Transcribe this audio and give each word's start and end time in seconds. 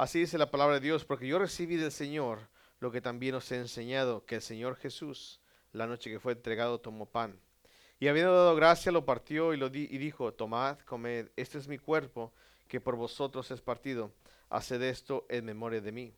Así 0.00 0.20
dice 0.20 0.38
la 0.38 0.50
palabra 0.50 0.76
de 0.76 0.80
Dios, 0.80 1.04
porque 1.04 1.26
yo 1.26 1.38
recibí 1.38 1.76
del 1.76 1.92
Señor 1.92 2.48
lo 2.78 2.90
que 2.90 3.02
también 3.02 3.34
os 3.34 3.52
he 3.52 3.56
enseñado, 3.56 4.24
que 4.24 4.36
el 4.36 4.40
Señor 4.40 4.76
Jesús, 4.76 5.42
la 5.72 5.86
noche 5.86 6.08
que 6.08 6.18
fue 6.18 6.32
entregado, 6.32 6.80
tomó 6.80 7.04
pan. 7.04 7.38
Y 7.98 8.08
habiendo 8.08 8.34
dado 8.34 8.56
gracia, 8.56 8.92
lo 8.92 9.04
partió 9.04 9.52
y, 9.52 9.58
lo 9.58 9.68
di 9.68 9.86
y 9.90 9.98
dijo, 9.98 10.32
tomad, 10.32 10.78
comed, 10.86 11.28
este 11.36 11.58
es 11.58 11.68
mi 11.68 11.76
cuerpo, 11.76 12.32
que 12.66 12.80
por 12.80 12.96
vosotros 12.96 13.50
es 13.50 13.60
partido. 13.60 14.10
Haced 14.48 14.80
esto 14.80 15.26
en 15.28 15.44
memoria 15.44 15.82
de 15.82 15.92
mí. 15.92 16.14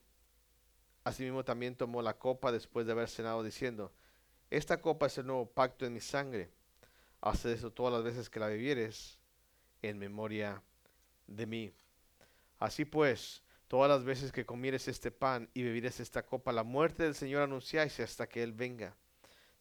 Asimismo 1.03 1.45
también 1.45 1.75
tomó 1.75 2.03
la 2.03 2.17
copa 2.17 2.53
después 2.53 2.87
de 2.87 2.93
haber 2.93 3.09
cenado, 3.09 3.43
diciendo, 3.43 3.91
esta 4.49 4.81
copa 4.81 5.07
es 5.07 5.19
el 5.19 5.27
nuevo 5.27 5.47
pacto 5.47 5.87
en 5.87 5.95
mi 5.95 6.01
sangre. 6.01 6.53
Haced 7.21 7.51
esto 7.51 7.73
todas 7.73 7.93
las 7.93 8.05
veces 8.05 8.31
que 8.31 8.39
la 8.39 8.47
bebieres 8.47 9.19
en 9.83 9.99
memoria 9.99 10.63
de 11.27 11.47
mí. 11.47 11.73
Así 12.61 12.85
pues, 12.85 13.43
todas 13.73 13.89
las 13.89 14.05
veces 14.05 14.33
que 14.33 14.45
comieres 14.45 14.87
este 14.87 15.11
pan 15.11 15.49
y 15.55 15.63
bebieres 15.63 15.99
esta 15.99 16.27
copa, 16.27 16.53
la 16.53 16.63
muerte 16.63 17.05
del 17.05 17.15
Señor 17.15 17.41
anunciáis 17.41 17.99
hasta 18.01 18.29
que 18.29 18.43
Él 18.43 18.53
venga. 18.53 18.95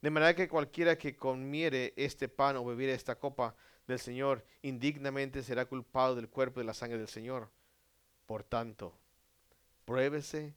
De 0.02 0.10
manera 0.10 0.36
que 0.36 0.50
cualquiera 0.50 0.98
que 0.98 1.16
comiere 1.16 1.94
este 1.96 2.28
pan 2.28 2.58
o 2.58 2.66
bebiere 2.66 2.94
esta 2.94 3.18
copa 3.18 3.56
del 3.88 4.00
Señor 4.00 4.44
indignamente 4.64 5.42
será 5.44 5.64
culpado 5.64 6.16
del 6.18 6.28
cuerpo 6.28 6.60
y 6.60 6.64
de 6.64 6.68
la 6.68 6.74
sangre 6.74 6.98
del 6.98 7.08
Señor. 7.08 7.52
Por 8.26 8.44
tanto, 8.44 9.00
pruébese 9.86 10.56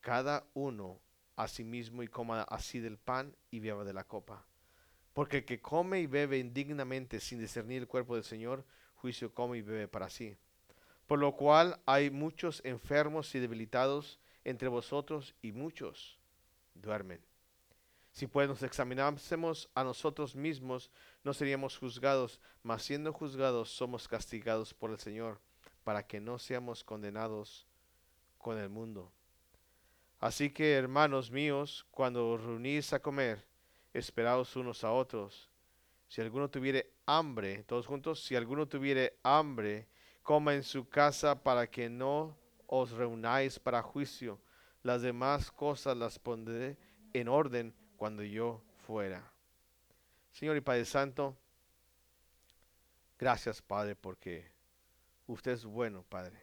cada 0.00 0.44
uno 0.54 1.00
a 1.36 1.46
sí 1.46 1.62
mismo 1.62 2.02
y 2.02 2.08
coma 2.08 2.42
así 2.42 2.80
del 2.80 2.98
pan 2.98 3.36
y 3.52 3.60
beba 3.60 3.84
de 3.84 3.92
la 3.92 4.02
copa. 4.02 4.44
Porque 5.12 5.36
el 5.36 5.44
que 5.44 5.60
come 5.60 6.00
y 6.00 6.08
bebe 6.08 6.38
indignamente 6.38 7.20
sin 7.20 7.38
discernir 7.38 7.82
el 7.82 7.86
cuerpo 7.86 8.16
del 8.16 8.24
Señor, 8.24 8.64
juicio 8.96 9.32
come 9.32 9.58
y 9.58 9.62
bebe 9.62 9.86
para 9.86 10.10
sí. 10.10 10.36
Por 11.10 11.18
lo 11.18 11.32
cual 11.32 11.80
hay 11.86 12.08
muchos 12.08 12.64
enfermos 12.64 13.34
y 13.34 13.40
debilitados 13.40 14.20
entre 14.44 14.68
vosotros 14.68 15.34
y 15.42 15.50
muchos 15.50 16.20
duermen. 16.74 17.20
Si 18.12 18.28
pues 18.28 18.48
nos 18.48 18.62
examinásemos 18.62 19.68
a 19.74 19.82
nosotros 19.82 20.36
mismos, 20.36 20.92
no 21.24 21.34
seríamos 21.34 21.76
juzgados, 21.76 22.40
mas 22.62 22.84
siendo 22.84 23.12
juzgados 23.12 23.70
somos 23.70 24.06
castigados 24.06 24.72
por 24.72 24.92
el 24.92 25.00
Señor, 25.00 25.40
para 25.82 26.06
que 26.06 26.20
no 26.20 26.38
seamos 26.38 26.84
condenados 26.84 27.66
con 28.38 28.56
el 28.56 28.68
mundo. 28.68 29.10
Así 30.20 30.50
que, 30.50 30.74
hermanos 30.74 31.32
míos, 31.32 31.88
cuando 31.90 32.30
os 32.30 32.40
reunís 32.40 32.92
a 32.92 33.02
comer, 33.02 33.44
esperaos 33.92 34.54
unos 34.54 34.84
a 34.84 34.92
otros. 34.92 35.50
Si 36.06 36.20
alguno 36.20 36.48
tuviere 36.48 36.92
hambre, 37.04 37.64
todos 37.64 37.88
juntos, 37.88 38.22
si 38.22 38.36
alguno 38.36 38.68
tuviere 38.68 39.18
hambre, 39.24 39.89
coma 40.22 40.54
en 40.54 40.62
su 40.62 40.88
casa 40.88 41.42
para 41.42 41.68
que 41.70 41.88
no 41.88 42.36
os 42.66 42.92
reunáis 42.92 43.58
para 43.58 43.82
juicio. 43.82 44.40
Las 44.82 45.02
demás 45.02 45.50
cosas 45.50 45.96
las 45.96 46.18
pondré 46.18 46.78
en 47.12 47.28
orden 47.28 47.74
cuando 47.96 48.22
yo 48.22 48.62
fuera. 48.86 49.32
Señor 50.32 50.56
y 50.56 50.60
Padre 50.60 50.84
Santo, 50.84 51.36
gracias 53.18 53.60
Padre 53.60 53.96
porque 53.96 54.50
usted 55.26 55.52
es 55.52 55.64
bueno, 55.64 56.04
Padre. 56.08 56.40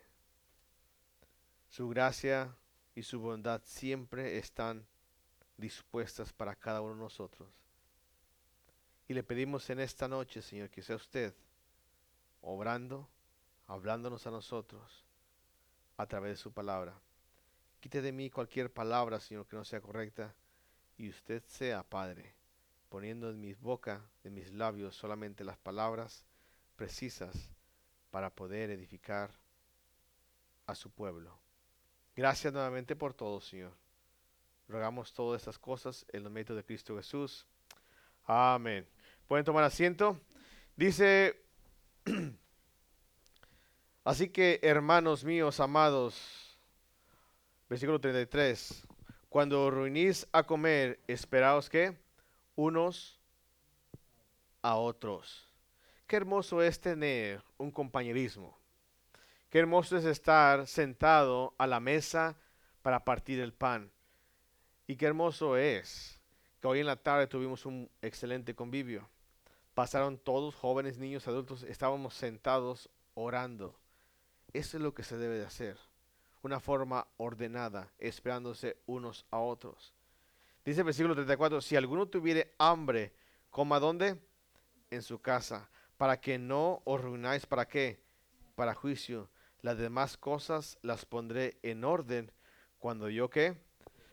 Su 1.69 1.89
gracia 1.89 2.55
y 2.95 3.03
su 3.03 3.19
bondad 3.19 3.61
siempre 3.63 4.37
están 4.37 4.85
dispuestas 5.57 6.33
para 6.33 6.55
cada 6.55 6.81
uno 6.81 6.93
de 6.93 7.01
nosotros. 7.01 7.49
Y 9.07 9.13
le 9.13 9.23
pedimos 9.23 9.69
en 9.69 9.79
esta 9.79 10.07
noche, 10.07 10.41
Señor, 10.41 10.69
que 10.69 10.81
sea 10.81 10.95
usted 10.95 11.33
obrando, 12.41 13.09
hablándonos 13.67 14.25
a 14.25 14.31
nosotros 14.31 15.05
a 15.97 16.05
través 16.05 16.31
de 16.31 16.37
su 16.37 16.51
palabra. 16.51 16.93
Quite 17.79 18.01
de 18.01 18.11
mí 18.11 18.29
cualquier 18.29 18.71
palabra, 18.71 19.19
Señor, 19.19 19.45
que 19.47 19.55
no 19.55 19.63
sea 19.63 19.81
correcta, 19.81 20.33
y 20.97 21.09
usted 21.09 21.43
sea, 21.45 21.83
Padre, 21.83 22.33
poniendo 22.89 23.29
en 23.29 23.39
mi 23.39 23.53
boca, 23.53 24.01
en 24.23 24.33
mis 24.33 24.51
labios, 24.51 24.95
solamente 24.95 25.43
las 25.43 25.57
palabras 25.57 26.25
precisas 26.75 27.51
para 28.09 28.29
poder 28.29 28.71
edificar 28.71 29.31
a 30.65 30.73
su 30.73 30.89
pueblo. 30.89 31.37
Gracias 32.15 32.51
nuevamente 32.51 32.95
por 32.95 33.13
todo, 33.13 33.41
Señor. 33.41 33.73
Rogamos 34.67 35.13
todas 35.13 35.41
estas 35.41 35.59
cosas 35.59 36.05
en 36.09 36.23
los 36.23 36.31
méritos 36.31 36.55
de 36.55 36.63
Cristo 36.63 36.95
Jesús. 36.97 37.45
Amén. 38.25 38.87
Pueden 39.27 39.45
tomar 39.45 39.63
asiento. 39.63 40.19
Dice, 40.75 41.41
así 44.07 44.29
que 44.29 44.61
hermanos 44.63 45.25
míos 45.25 45.59
amados, 45.59 46.57
versículo 47.67 47.99
33, 47.99 48.87
cuando 49.27 49.69
reunís 49.69 50.25
a 50.31 50.43
comer, 50.43 51.01
esperaos 51.07 51.69
que 51.69 51.93
unos 52.55 53.19
a 54.61 54.77
otros. 54.77 55.45
Qué 56.07 56.15
hermoso 56.15 56.61
es 56.61 56.79
tener 56.79 57.43
un 57.57 57.69
compañerismo. 57.69 58.57
Qué 59.49 59.59
hermoso 59.59 59.97
es 59.97 60.05
estar 60.05 60.67
sentado 60.67 61.53
a 61.57 61.67
la 61.67 61.81
mesa 61.81 62.37
para 62.81 63.03
partir 63.03 63.41
el 63.41 63.51
pan. 63.51 63.91
Y 64.87 64.95
qué 64.95 65.07
hermoso 65.07 65.57
es 65.57 66.21
que 66.61 66.67
hoy 66.67 66.79
en 66.79 66.85
la 66.85 66.95
tarde 66.95 67.27
tuvimos 67.27 67.65
un 67.65 67.89
excelente 68.01 68.55
convivio. 68.55 69.09
Pasaron 69.73 70.17
todos, 70.17 70.55
jóvenes, 70.55 70.97
niños, 70.97 71.27
adultos, 71.27 71.63
estábamos 71.63 72.13
sentados 72.13 72.89
orando. 73.13 73.77
Eso 74.57 74.77
es 74.77 74.81
lo 74.81 74.91
que 74.91 75.03
se 75.03 75.17
debe 75.17 75.37
de 75.37 75.45
hacer. 75.45 75.77
Una 76.41 76.59
forma 76.59 77.07
ordenada, 77.17 77.93
esperándose 77.99 78.77
unos 78.87 79.23
a 79.29 79.37
otros. 79.37 79.93
Dice 80.65 80.79
el 80.79 80.85
versículo 80.85 81.13
34, 81.13 81.61
si 81.61 81.75
alguno 81.75 82.07
tuviere 82.07 82.55
hambre, 82.57 83.13
coma 83.51 83.79
dónde? 83.79 84.19
En 84.89 85.03
su 85.03 85.19
casa, 85.19 85.69
para 85.95 86.19
que 86.19 86.39
no 86.39 86.81
os 86.85 86.99
reunáis 86.99 87.45
para 87.45 87.67
qué? 87.67 87.99
Para 88.55 88.73
juicio. 88.73 89.29
Las 89.61 89.77
demás 89.77 90.17
cosas 90.17 90.79
las 90.81 91.05
pondré 91.05 91.59
en 91.61 91.83
orden 91.83 92.31
cuando 92.79 93.09
yo 93.09 93.29
que 93.29 93.55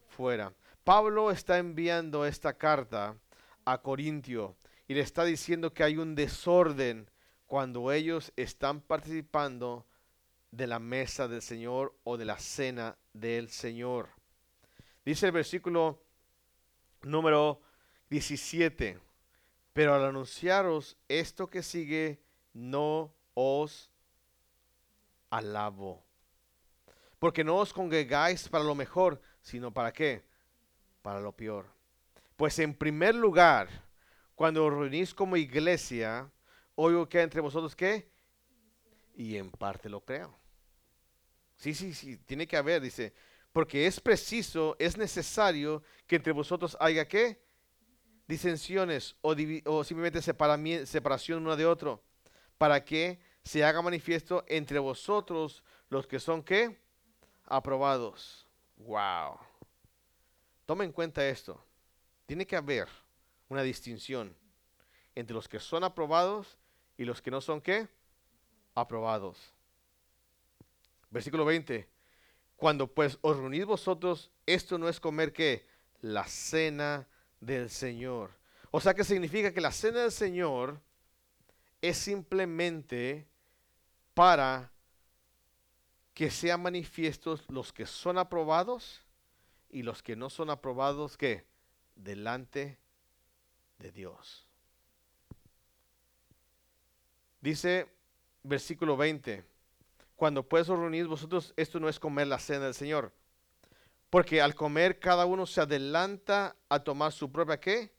fuera. 0.09 0.53
Pablo 0.85 1.31
está 1.31 1.57
enviando 1.57 2.27
esta 2.27 2.59
carta 2.59 3.17
a 3.65 3.79
Corintio 3.79 4.57
y 4.89 4.93
le 4.93 5.01
está 5.01 5.25
diciendo 5.25 5.73
que 5.73 5.85
hay 5.85 5.97
un 5.97 6.15
desorden 6.15 7.11
cuando 7.47 7.91
ellos 7.91 8.31
están 8.37 8.83
participando 8.83 9.87
de 10.57 10.67
la 10.69 10.79
mesa 10.79 11.27
del 11.27 11.43
Señor 11.43 11.99
o 12.05 12.17
de 12.17 12.25
la 12.25 12.39
cena 12.39 12.97
del 13.13 13.51
Señor. 13.51 14.09
Dice 15.05 15.27
el 15.27 15.33
versículo 15.33 16.03
número 17.03 17.61
17, 18.09 19.01
pero 19.73 19.95
al 19.95 20.05
anunciaros 20.05 20.97
esto 21.09 21.51
que 21.51 21.63
sigue, 21.63 22.23
no 22.53 23.13
os 23.35 23.91
alabo. 25.29 26.05
Porque 27.19 27.43
no 27.43 27.57
os 27.57 27.73
congregáis 27.73 28.49
para 28.49 28.63
lo 28.63 28.77
mejor, 28.77 29.21
sino 29.43 29.75
para 29.75 29.93
qué? 29.93 30.25
Para 31.03 31.21
lo 31.21 31.33
peor. 31.33 31.67
Pues 32.37 32.61
en 32.61 32.75
primer 32.75 33.17
lugar, 33.17 33.69
cuando 34.37 34.65
os 34.65 34.73
reunís 34.73 35.13
como 35.13 35.37
iglesia, 35.37 36.31
oigo 36.77 37.09
que 37.09 37.23
entre 37.23 37.41
vosotros 37.41 37.75
qué? 37.75 38.09
Y 39.17 39.37
en 39.37 39.51
parte 39.51 39.89
lo 39.89 40.01
creo. 40.01 40.44
Sí, 41.57 41.75
sí, 41.75 41.95
sí, 41.95 42.19
tiene 42.19 42.47
que 42.47 42.57
haber, 42.57 42.83
dice, 42.83 43.15
porque 43.53 43.87
es 43.87 44.01
preciso, 44.01 44.75
es 44.79 44.97
necesario 44.97 45.83
que 46.07 46.17
entre 46.17 46.33
vosotros 46.33 46.77
haya 46.81 47.07
qué? 47.07 47.41
Disensiones 48.27 49.17
o, 49.21 49.37
o 49.67 49.85
simplemente 49.85 50.21
separación 50.23 51.43
uno 51.43 51.57
de 51.57 51.67
otro, 51.67 52.03
para 52.59 52.85
que 52.85 53.21
se 53.45 53.63
haga 53.63 53.81
manifiesto 53.83 54.45
entre 54.49 54.79
vosotros 54.79 55.63
los 55.89 56.07
que 56.07 56.19
son 56.19 56.43
qué? 56.43 56.81
Aprobados. 57.45 58.49
Wow. 58.77 59.39
Toma 60.67 60.85
en 60.85 60.93
cuenta 60.93 61.27
esto. 61.29 61.63
Tiene 62.27 62.47
que 62.47 62.57
haber 62.57 62.89
una 63.49 63.63
distinción 63.63 64.35
entre 65.15 65.35
los 65.35 65.47
que 65.47 65.61
son 65.61 65.85
aprobados 65.85 66.59
y 66.97 67.05
los 67.05 67.23
que 67.23 67.31
no 67.31 67.41
son 67.41 67.61
qué? 67.61 67.89
Aprobados. 68.75 69.54
Versículo 71.15 71.45
20. 71.45 71.89
Cuando 72.57 72.93
pues 72.93 73.19
os 73.21 73.37
reunís 73.37 73.65
vosotros, 73.65 74.33
esto 74.47 74.79
no 74.79 74.89
es 74.89 74.99
comer 74.99 75.33
qué? 75.33 75.65
La 76.01 76.27
cena 76.27 77.07
del 77.39 77.71
Señor. 77.71 78.33
O 78.73 78.81
sea 78.81 78.95
que 78.95 79.05
significa 79.05 79.55
que 79.55 79.61
la 79.61 79.71
cena 79.71 80.01
del 80.01 80.11
Señor 80.11 80.81
es 81.81 81.99
simplemente 81.99 83.29
para 84.13 84.73
que 86.15 86.33
sean 86.33 86.63
manifiestos 86.63 87.45
los 87.49 87.73
que 87.73 87.87
son 87.87 88.19
aprobados 88.19 89.01
y 89.71 89.85
los 89.85 90.03
que 90.03 90.17
no 90.17 90.31
son 90.31 90.51
aprobados 90.51 91.17
que 91.17 91.47
delante 91.95 92.77
de 93.79 93.93
Dios. 93.93 94.49
Dice 97.41 97.87
versículo 98.43 98.97
20, 98.97 99.54
cuando 100.17 100.49
pues 100.49 100.69
os 100.69 100.79
reunís 100.79 101.07
vosotros, 101.07 101.53
esto 101.57 101.81
no 101.81 101.89
es 101.89 101.99
comer 101.99 102.27
la 102.29 102.39
cena 102.39 102.67
del 102.67 102.75
Señor. 102.75 103.13
Porque 104.11 104.41
al 104.41 104.55
comer 104.55 105.01
cada 105.01 105.27
uno 105.27 105.45
se 105.45 105.61
adelanta 105.61 106.55
a 106.69 106.79
tomar 106.79 107.13
su 107.13 107.33
propia 107.33 107.59
qué. 107.59 107.93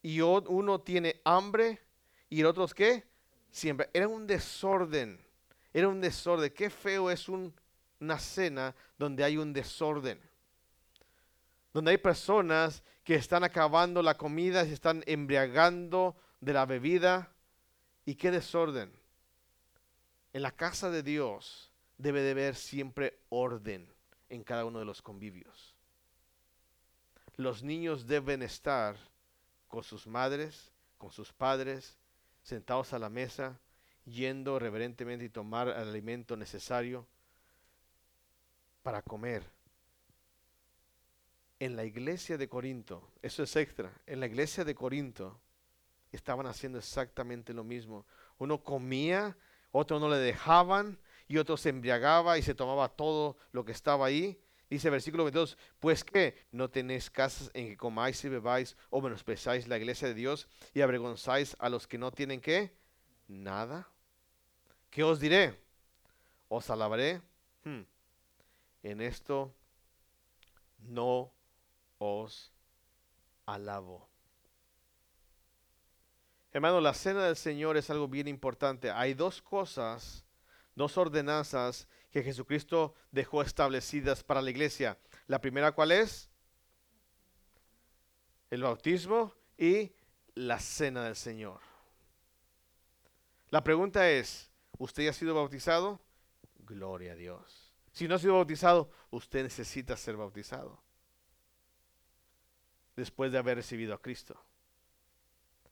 Y 0.00 0.20
uno 0.20 0.80
tiene 0.80 1.20
hambre 1.24 1.80
y 2.30 2.40
el 2.40 2.46
otro 2.46 2.66
qué. 2.68 3.06
Siempre. 3.50 3.90
Era 3.92 4.08
un 4.08 4.26
desorden. 4.26 5.22
Era 5.72 5.88
un 5.88 6.00
desorden. 6.00 6.50
Qué 6.50 6.70
feo 6.70 7.10
es 7.10 7.28
una 7.28 8.18
cena 8.18 8.74
donde 8.96 9.22
hay 9.22 9.36
un 9.36 9.52
desorden. 9.52 10.18
Donde 11.74 11.90
hay 11.90 11.98
personas 11.98 12.82
que 13.04 13.14
están 13.14 13.44
acabando 13.44 14.00
la 14.00 14.16
comida, 14.16 14.64
se 14.64 14.72
están 14.72 15.02
embriagando 15.06 16.16
de 16.40 16.54
la 16.54 16.64
bebida. 16.64 17.30
Y 18.06 18.14
qué 18.14 18.30
desorden. 18.30 18.97
En 20.38 20.42
la 20.42 20.52
casa 20.52 20.88
de 20.88 21.02
Dios 21.02 21.72
debe 21.96 22.22
de 22.22 22.30
haber 22.30 22.54
siempre 22.54 23.18
orden 23.28 23.92
en 24.28 24.44
cada 24.44 24.66
uno 24.66 24.78
de 24.78 24.84
los 24.84 25.02
convivios. 25.02 25.74
Los 27.34 27.64
niños 27.64 28.06
deben 28.06 28.44
estar 28.44 28.96
con 29.66 29.82
sus 29.82 30.06
madres, 30.06 30.70
con 30.96 31.10
sus 31.10 31.32
padres, 31.32 31.98
sentados 32.44 32.92
a 32.92 33.00
la 33.00 33.08
mesa, 33.08 33.58
yendo 34.04 34.60
reverentemente 34.60 35.24
y 35.24 35.28
tomar 35.28 35.66
el 35.70 35.88
alimento 35.88 36.36
necesario 36.36 37.04
para 38.84 39.02
comer. 39.02 39.42
En 41.58 41.74
la 41.74 41.84
iglesia 41.84 42.38
de 42.38 42.48
Corinto, 42.48 43.10
eso 43.22 43.42
es 43.42 43.56
extra, 43.56 43.90
en 44.06 44.20
la 44.20 44.26
iglesia 44.26 44.64
de 44.64 44.76
Corinto 44.76 45.40
estaban 46.12 46.46
haciendo 46.46 46.78
exactamente 46.78 47.52
lo 47.52 47.64
mismo. 47.64 48.06
Uno 48.38 48.62
comía, 48.62 49.36
otro 49.72 49.98
no 49.98 50.08
le 50.08 50.16
dejaban 50.16 50.98
y 51.28 51.38
otro 51.38 51.56
se 51.56 51.68
embriagaba 51.68 52.38
y 52.38 52.42
se 52.42 52.54
tomaba 52.54 52.88
todo 52.88 53.36
lo 53.52 53.64
que 53.64 53.72
estaba 53.72 54.06
ahí. 54.06 54.40
Dice 54.70 54.90
versículo 54.90 55.24
22, 55.24 55.56
pues 55.80 56.04
que 56.04 56.46
no 56.52 56.68
tenéis 56.68 57.10
casas 57.10 57.50
en 57.54 57.68
que 57.68 57.76
comáis 57.76 58.22
y 58.24 58.28
bebáis 58.28 58.76
o 58.90 59.00
menospreciáis 59.00 59.66
la 59.66 59.78
iglesia 59.78 60.08
de 60.08 60.14
Dios 60.14 60.46
y 60.74 60.82
avergonzáis 60.82 61.56
a 61.58 61.70
los 61.70 61.86
que 61.86 61.96
no 61.96 62.10
tienen 62.10 62.40
qué? 62.40 62.76
Nada. 63.28 63.88
¿Qué 64.90 65.02
os 65.04 65.20
diré? 65.20 65.58
¿Os 66.48 66.68
alabaré? 66.68 67.22
Hmm. 67.64 67.82
En 68.82 69.00
esto 69.00 69.54
no 70.78 71.32
os 71.98 72.52
alabo. 73.46 74.08
Hermano, 76.52 76.80
la 76.80 76.94
cena 76.94 77.24
del 77.26 77.36
Señor 77.36 77.76
es 77.76 77.90
algo 77.90 78.08
bien 78.08 78.26
importante. 78.26 78.90
Hay 78.90 79.14
dos 79.14 79.42
cosas, 79.42 80.24
dos 80.74 80.96
ordenanzas 80.96 81.86
que 82.10 82.22
Jesucristo 82.22 82.94
dejó 83.10 83.42
establecidas 83.42 84.24
para 84.24 84.40
la 84.40 84.50
iglesia. 84.50 84.98
La 85.26 85.40
primera, 85.40 85.72
¿cuál 85.72 85.92
es? 85.92 86.30
El 88.50 88.62
bautismo 88.62 89.34
y 89.58 89.92
la 90.34 90.58
cena 90.58 91.04
del 91.04 91.16
Señor. 91.16 91.60
La 93.50 93.62
pregunta 93.62 94.10
es, 94.10 94.50
¿usted 94.78 95.04
ya 95.04 95.10
ha 95.10 95.14
sido 95.14 95.34
bautizado? 95.34 96.00
Gloria 96.60 97.12
a 97.12 97.16
Dios. 97.16 97.72
Si 97.92 98.08
no 98.08 98.14
ha 98.14 98.18
sido 98.18 98.34
bautizado, 98.34 98.90
usted 99.10 99.42
necesita 99.42 99.96
ser 99.96 100.16
bautizado 100.16 100.82
después 102.96 103.32
de 103.32 103.38
haber 103.38 103.56
recibido 103.56 103.94
a 103.94 104.02
Cristo. 104.02 104.38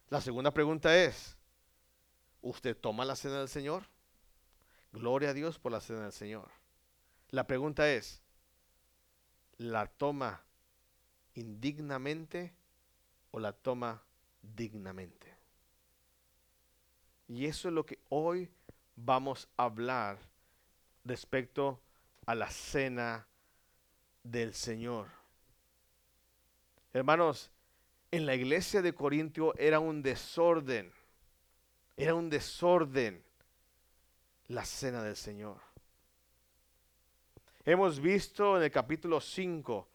La 0.08 0.20
segunda 0.20 0.52
pregunta 0.52 0.96
es, 0.96 1.36
¿usted 2.40 2.76
toma 2.76 3.04
la 3.04 3.16
cena 3.16 3.38
del 3.38 3.48
Señor? 3.48 3.88
Gloria 4.92 5.30
a 5.30 5.34
Dios 5.34 5.58
por 5.58 5.72
la 5.72 5.80
cena 5.80 6.02
del 6.02 6.12
Señor. 6.12 6.48
La 7.30 7.46
pregunta 7.46 7.90
es, 7.90 8.22
¿la 9.56 9.86
toma 9.86 10.44
indignamente 11.34 12.54
o 13.32 13.40
la 13.40 13.52
toma 13.52 14.02
dignamente? 14.42 15.34
Y 17.26 17.46
eso 17.46 17.68
es 17.68 17.74
lo 17.74 17.84
que 17.84 17.98
hoy 18.08 18.48
vamos 18.94 19.48
a 19.56 19.64
hablar 19.64 20.18
respecto 21.04 21.80
a 22.26 22.36
la 22.36 22.48
cena 22.48 23.26
del 24.22 24.54
Señor. 24.54 25.08
Hermanos, 26.92 27.50
en 28.16 28.26
la 28.26 28.34
iglesia 28.34 28.82
de 28.82 28.94
Corintio 28.94 29.54
era 29.58 29.78
un 29.78 30.02
desorden. 30.02 30.92
Era 31.96 32.14
un 32.14 32.30
desorden 32.30 33.22
la 34.48 34.64
cena 34.64 35.02
del 35.02 35.16
Señor. 35.16 35.60
Hemos 37.64 38.00
visto 38.00 38.56
en 38.56 38.62
el 38.62 38.70
capítulo 38.70 39.20
5 39.20 39.88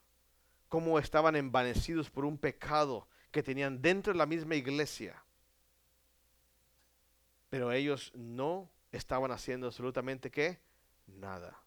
cómo 0.67 0.99
estaban 0.99 1.35
envanecidos 1.35 2.09
por 2.09 2.25
un 2.25 2.37
pecado 2.37 3.07
que 3.31 3.41
tenían 3.41 3.81
dentro 3.81 4.13
de 4.13 4.19
la 4.19 4.25
misma 4.25 4.55
iglesia. 4.55 5.23
Pero 7.49 7.71
ellos 7.71 8.11
no 8.13 8.69
estaban 8.91 9.31
haciendo 9.31 9.67
absolutamente 9.67 10.29
qué? 10.29 10.59
Nada. 11.07 11.59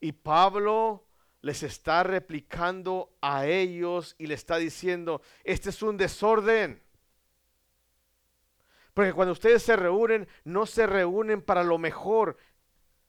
Y 0.00 0.12
Pablo 0.12 1.04
les 1.44 1.62
está 1.62 2.02
replicando 2.02 3.18
a 3.20 3.46
ellos 3.46 4.16
y 4.16 4.28
le 4.28 4.34
está 4.34 4.56
diciendo, 4.56 5.20
este 5.44 5.68
es 5.68 5.82
un 5.82 5.98
desorden. 5.98 6.82
Porque 8.94 9.12
cuando 9.12 9.32
ustedes 9.32 9.62
se 9.62 9.76
reúnen, 9.76 10.26
no 10.44 10.64
se 10.64 10.86
reúnen 10.86 11.42
para 11.42 11.62
lo 11.62 11.76
mejor, 11.76 12.38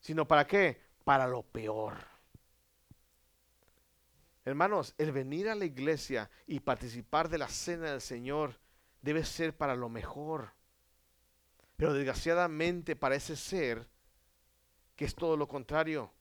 sino 0.01 0.27
para 0.27 0.45
qué? 0.45 0.81
Para 1.05 1.27
lo 1.27 1.43
peor. 1.43 1.93
Hermanos, 4.43 4.93
el 4.97 5.13
venir 5.13 5.47
a 5.47 5.55
la 5.55 5.63
iglesia 5.63 6.29
y 6.45 6.59
participar 6.59 7.29
de 7.29 7.37
la 7.37 7.47
cena 7.47 7.91
del 7.91 8.01
Señor 8.01 8.59
debe 9.01 9.23
ser 9.23 9.55
para 9.55 9.75
lo 9.75 9.87
mejor. 9.87 10.51
Pero 11.77 11.93
desgraciadamente 11.93 12.97
parece 12.97 13.37
ser 13.37 13.87
que 14.97 15.05
es 15.05 15.15
todo 15.15 15.37
lo 15.37 15.47
contrario. 15.47 16.11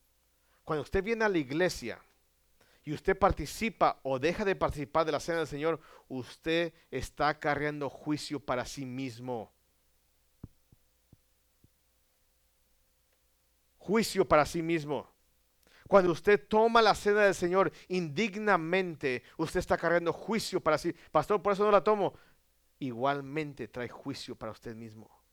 Cuando 0.65 0.83
usted 0.83 1.05
viene 1.05 1.25
a 1.25 1.29
la 1.29 1.39
iglesia 1.39 2.01
y 2.85 2.93
usted 2.93 3.19
participa 3.19 3.99
o 4.03 4.19
deja 4.19 4.45
de 4.45 4.57
participar 4.57 5.05
de 5.05 5.13
la 5.13 5.21
cena 5.21 5.39
del 5.39 5.47
Señor, 5.47 5.81
usted 6.09 6.73
está 6.91 7.29
acarreando 7.29 7.91
juicio 7.91 8.41
para 8.41 8.65
sí 8.65 8.85
mismo. 8.87 9.53
Juicio 13.79 14.27
para 14.27 14.47
sí 14.47 14.63
mismo. 14.63 15.11
Cuando 15.87 16.13
usted 16.13 16.43
toma 16.49 16.81
la 16.81 16.95
cena 16.95 17.23
del 17.23 17.35
Señor 17.35 17.71
indignamente, 17.89 19.23
usted 19.37 19.61
está 19.61 19.77
cargando 19.77 20.15
juicio 20.15 20.61
para 20.61 20.79
sí. 20.79 20.95
Pastor, 21.13 21.43
por 21.43 21.53
eso 21.53 21.65
no 21.65 21.71
la 21.71 21.85
tomo. 21.85 22.15
Igualmente 22.79 23.69
trae 23.69 23.89
juicio 23.89 24.35
para 24.35 24.53
usted 24.53 24.75
mismo. 24.75 25.24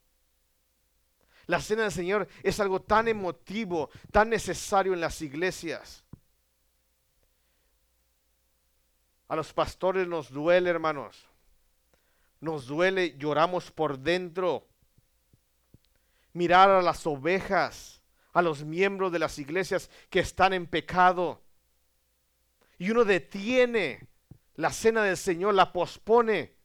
La 1.52 1.60
cena 1.60 1.82
del 1.84 1.92
Señor 1.92 2.30
es 2.44 2.62
algo 2.62 2.82
tan 2.82 3.10
emotivo, 3.10 3.90
tan 4.10 4.30
necesario 4.30 4.94
en 4.94 5.02
las 5.02 5.22
iglesias. 5.22 6.06
A 9.28 9.36
los 9.36 9.52
pastores 9.52 10.08
nos 10.08 10.32
duele, 10.32 10.70
hermanos. 10.70 11.28
Nos 12.40 12.68
duele, 12.68 13.18
lloramos 13.18 13.70
por 13.70 14.00
dentro. 14.00 14.66
Mirar 16.32 16.70
a 16.70 16.82
las 16.82 17.06
ovejas, 17.06 18.02
a 18.32 18.42
los 18.42 18.64
miembros 18.64 19.12
de 19.12 19.20
las 19.20 19.38
iglesias 19.38 19.90
que 20.10 20.22
están 20.22 20.54
en 20.54 20.66
pecado. 20.66 21.42
Y 22.78 22.92
uno 22.92 23.04
detiene 23.04 24.08
la 24.56 24.72
cena 24.72 25.04
del 25.04 25.18
Señor, 25.18 25.54
la 25.54 25.74
pospone, 25.74 26.56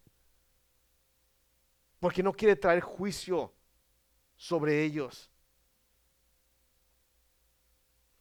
porque 1.98 2.22
no 2.22 2.32
quiere 2.32 2.54
traer 2.54 2.82
juicio 2.82 3.55
sobre 4.36 4.84
ellos. 4.84 5.30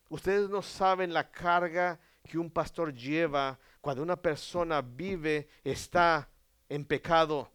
Ustedes 0.10 0.50
no 0.50 0.62
saben 0.62 1.14
la 1.14 1.30
carga 1.30 2.00
que 2.24 2.38
un 2.38 2.50
pastor 2.50 2.94
lleva 2.94 3.60
cuando 3.82 4.02
una 4.02 4.16
persona 4.16 4.82
vive, 4.82 5.50
está 5.64 6.30
en 6.70 6.86
pecado. 6.86 7.52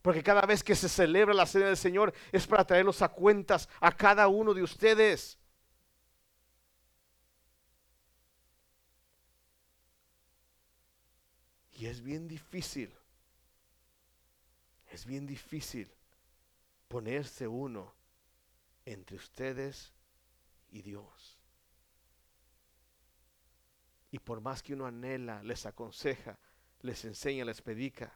Porque 0.00 0.22
cada 0.22 0.42
vez 0.42 0.64
que 0.64 0.74
se 0.74 0.88
celebra 0.88 1.34
la 1.34 1.46
cena 1.46 1.66
del 1.66 1.76
Señor 1.76 2.12
es 2.32 2.46
para 2.46 2.66
traerlos 2.66 3.02
a 3.02 3.08
cuentas 3.08 3.68
a 3.80 3.92
cada 3.92 4.28
uno 4.28 4.54
de 4.54 4.62
ustedes. 4.62 5.38
Y 11.72 11.86
es 11.86 12.02
bien 12.02 12.28
difícil. 12.28 12.92
Es 14.90 15.06
bien 15.06 15.26
difícil 15.26 15.90
ponerse 16.92 17.48
uno 17.48 17.94
entre 18.84 19.16
ustedes 19.16 19.94
y 20.68 20.82
Dios. 20.82 21.38
Y 24.10 24.18
por 24.18 24.42
más 24.42 24.62
que 24.62 24.74
uno 24.74 24.84
anhela, 24.84 25.42
les 25.42 25.64
aconseja, 25.64 26.38
les 26.82 27.02
enseña, 27.06 27.46
les 27.46 27.62
predica, 27.62 28.12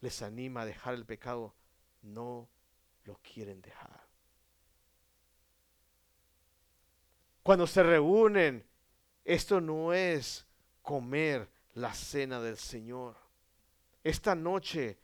les 0.00 0.22
anima 0.22 0.60
a 0.60 0.66
dejar 0.66 0.94
el 0.94 1.04
pecado, 1.04 1.52
no 2.02 2.48
lo 3.06 3.16
quieren 3.16 3.60
dejar. 3.60 4.06
Cuando 7.42 7.66
se 7.66 7.82
reúnen, 7.82 8.64
esto 9.24 9.60
no 9.60 9.92
es 9.92 10.46
comer 10.80 11.50
la 11.72 11.92
cena 11.92 12.40
del 12.40 12.56
Señor. 12.56 13.16
Esta 14.04 14.36
noche 14.36 15.00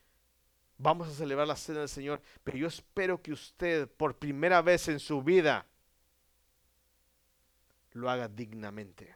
vamos 0.81 1.09
a 1.09 1.13
celebrar 1.13 1.47
la 1.47 1.57
cena 1.57 1.81
del 1.81 1.89
Señor, 1.89 2.21
pero 2.43 2.57
yo 2.57 2.67
espero 2.67 3.21
que 3.21 3.33
usted 3.33 3.89
por 3.89 4.17
primera 4.17 4.63
vez 4.63 4.89
en 4.89 4.99
su 4.99 5.23
vida 5.23 5.67
lo 7.93 8.09
haga 8.09 8.29
dignamente. 8.29 9.15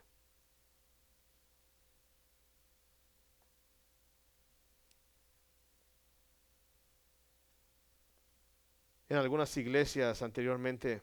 En 9.09 9.17
algunas 9.19 9.57
iglesias 9.57 10.23
anteriormente, 10.23 11.03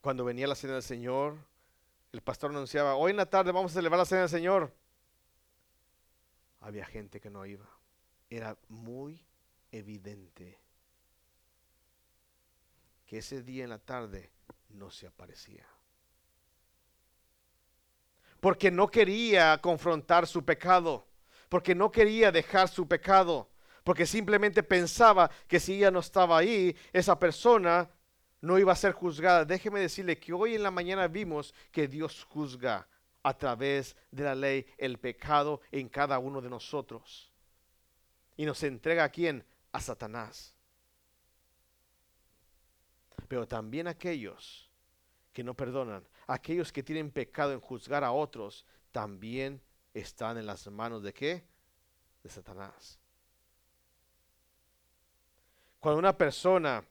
cuando 0.00 0.24
venía 0.24 0.46
la 0.46 0.54
cena 0.54 0.74
del 0.74 0.82
Señor, 0.82 1.36
el 2.12 2.22
pastor 2.22 2.50
anunciaba, 2.50 2.96
hoy 2.96 3.12
en 3.12 3.18
la 3.18 3.26
tarde 3.26 3.52
vamos 3.52 3.72
a 3.72 3.74
celebrar 3.74 3.98
la 3.98 4.04
cena 4.04 4.22
del 4.22 4.30
Señor. 4.30 4.74
Había 6.60 6.86
gente 6.86 7.20
que 7.20 7.30
no 7.30 7.46
iba. 7.46 7.77
Era 8.30 8.56
muy 8.68 9.24
evidente 9.72 10.58
que 13.06 13.18
ese 13.18 13.42
día 13.42 13.64
en 13.64 13.70
la 13.70 13.78
tarde 13.78 14.30
no 14.68 14.90
se 14.90 15.06
aparecía. 15.06 15.66
Porque 18.40 18.70
no 18.70 18.88
quería 18.88 19.58
confrontar 19.58 20.26
su 20.26 20.44
pecado, 20.44 21.06
porque 21.48 21.74
no 21.74 21.90
quería 21.90 22.30
dejar 22.30 22.68
su 22.68 22.86
pecado, 22.86 23.48
porque 23.82 24.06
simplemente 24.06 24.62
pensaba 24.62 25.30
que 25.48 25.58
si 25.58 25.76
ella 25.76 25.90
no 25.90 26.00
estaba 26.00 26.38
ahí, 26.38 26.76
esa 26.92 27.18
persona 27.18 27.90
no 28.40 28.58
iba 28.58 28.72
a 28.72 28.76
ser 28.76 28.92
juzgada. 28.92 29.44
Déjeme 29.44 29.80
decirle 29.80 30.18
que 30.18 30.32
hoy 30.32 30.54
en 30.54 30.62
la 30.62 30.70
mañana 30.70 31.08
vimos 31.08 31.54
que 31.72 31.88
Dios 31.88 32.24
juzga 32.28 32.86
a 33.22 33.36
través 33.36 33.96
de 34.10 34.24
la 34.24 34.34
ley 34.34 34.66
el 34.76 34.98
pecado 34.98 35.60
en 35.72 35.88
cada 35.88 36.18
uno 36.18 36.40
de 36.40 36.50
nosotros. 36.50 37.27
Y 38.38 38.46
nos 38.46 38.62
entrega 38.62 39.04
a 39.04 39.08
quién? 39.10 39.44
A 39.72 39.80
Satanás. 39.80 40.54
Pero 43.26 43.46
también 43.46 43.88
aquellos 43.88 44.70
que 45.32 45.44
no 45.44 45.54
perdonan, 45.54 46.08
aquellos 46.28 46.72
que 46.72 46.84
tienen 46.84 47.10
pecado 47.10 47.52
en 47.52 47.60
juzgar 47.60 48.04
a 48.04 48.12
otros, 48.12 48.64
también 48.92 49.60
están 49.92 50.38
en 50.38 50.46
las 50.46 50.66
manos 50.68 51.02
de 51.02 51.12
qué? 51.12 51.44
De 52.22 52.30
Satanás. 52.30 52.98
Cuando 55.80 55.98
una 55.98 56.16
persona 56.16 56.84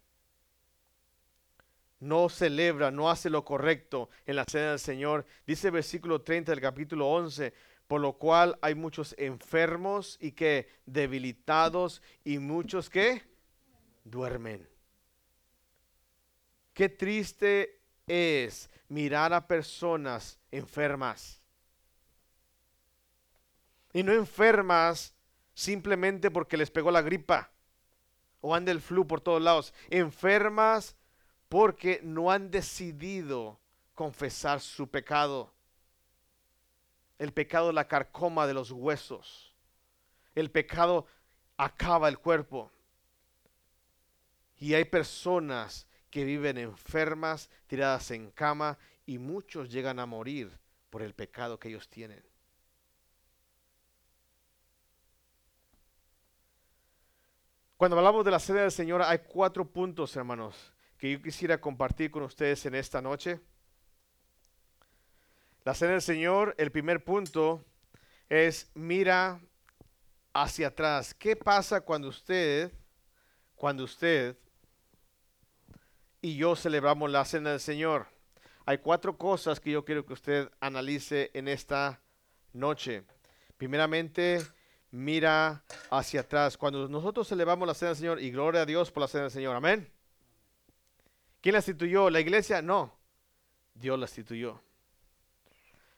no 2.00 2.28
celebra, 2.28 2.92
no 2.92 3.10
hace 3.10 3.30
lo 3.30 3.44
correcto 3.46 4.10
en 4.26 4.36
la 4.36 4.44
cena 4.44 4.72
del 4.72 4.80
Señor. 4.80 5.26
Dice 5.46 5.68
el 5.68 5.74
versículo 5.74 6.22
30 6.22 6.52
del 6.52 6.62
capítulo 6.62 7.08
11, 7.08 7.54
por 7.88 8.02
lo 8.02 8.14
cual 8.14 8.58
hay 8.62 8.76
muchos 8.76 9.16
enfermos 9.18 10.18
y 10.20 10.34
que 10.34 10.68
debilitados 10.86 12.02
y 12.24 12.40
muchos 12.40 12.90
que 12.90 13.24
duermen. 14.04 14.68
Qué 16.74 16.90
triste 16.90 17.82
es 18.06 18.70
mirar 18.90 19.34
a 19.34 19.48
personas 19.48 20.38
enfermas. 20.52 21.42
Y 23.94 24.04
no 24.04 24.14
enfermas 24.14 25.14
simplemente 25.54 26.30
porque 26.30 26.58
les 26.58 26.70
pegó 26.70 26.92
la 26.92 27.02
gripa 27.02 27.50
o 28.42 28.54
anda 28.54 28.72
el 28.72 28.82
flu 28.82 29.08
por 29.08 29.22
todos 29.22 29.42
lados. 29.42 29.74
Enfermas 29.90 30.96
porque 31.50 32.00
no 32.04 32.30
han 32.30 32.52
decidido 32.52 33.60
confesar 33.96 34.60
su 34.60 34.88
pecado. 34.88 35.52
El 37.20 37.34
pecado 37.34 37.72
la 37.72 37.88
carcoma 37.88 38.48
de 38.48 38.54
los 38.54 38.72
huesos. 38.72 39.54
El 40.36 40.52
pecado 40.52 41.08
acaba 41.58 42.10
el 42.10 42.20
cuerpo. 42.20 42.72
Y 44.60 44.74
hay 44.74 44.86
personas 44.86 45.88
que 46.10 46.24
viven 46.24 46.58
enfermas, 46.58 47.50
tiradas 47.68 48.12
en 48.12 48.32
cama, 48.32 48.78
y 49.06 49.18
muchos 49.18 49.70
llegan 49.70 50.00
a 50.00 50.06
morir 50.06 50.52
por 50.90 51.02
el 51.02 51.14
pecado 51.14 51.60
que 51.60 51.70
ellos 51.70 51.90
tienen. 51.90 52.24
Cuando 57.78 57.96
hablamos 57.98 58.26
de 58.26 58.32
la 58.32 58.40
sede 58.40 58.62
del 58.62 58.72
Señor 58.72 59.04
hay 59.04 59.20
cuatro 59.20 59.64
puntos, 59.64 60.16
hermanos, 60.16 60.74
que 60.98 61.12
yo 61.12 61.22
quisiera 61.22 61.62
compartir 61.62 62.10
con 62.10 62.24
ustedes 62.24 62.66
en 62.66 62.74
esta 62.74 63.02
noche. 63.02 63.40
La 65.68 65.74
cena 65.74 65.92
del 65.92 66.02
Señor, 66.02 66.56
el 66.58 66.72
primer 66.72 67.04
punto 67.04 67.62
es 68.30 68.72
mira 68.74 69.42
hacia 70.32 70.68
atrás. 70.68 71.14
¿Qué 71.14 71.36
pasa 71.36 71.82
cuando 71.82 72.08
usted, 72.08 72.72
cuando 73.54 73.84
usted 73.84 74.38
y 76.22 76.38
yo 76.38 76.56
celebramos 76.56 77.12
la 77.12 77.26
cena 77.26 77.50
del 77.50 77.60
Señor? 77.60 78.08
Hay 78.66 78.78
cuatro 78.78 79.18
cosas 79.18 79.60
que 79.60 79.72
yo 79.72 79.84
quiero 79.84 80.06
que 80.06 80.14
usted 80.14 80.50
analice 80.62 81.32
en 81.34 81.50
esta 81.50 82.00
noche. 82.54 83.04
Primeramente, 83.58 84.42
mira 84.90 85.66
hacia 85.90 86.22
atrás. 86.22 86.58
Cuando 86.58 86.88
nosotros 86.88 87.28
celebramos 87.28 87.68
la 87.68 87.74
cena 87.74 87.90
del 87.90 87.98
Señor 87.98 88.22
y 88.22 88.32
gloria 88.32 88.62
a 88.62 88.66
Dios 88.66 88.90
por 88.90 89.02
la 89.02 89.10
cena 89.10 89.24
del 89.24 89.32
Señor. 89.32 89.54
Amén. 89.54 89.92
¿Quién 91.42 91.52
la 91.52 91.60
instituyó? 91.60 92.10
¿La 92.10 92.22
iglesia? 92.22 92.62
No. 92.62 92.98
Dios 93.74 94.00
la 94.00 94.06
instituyó. 94.06 94.62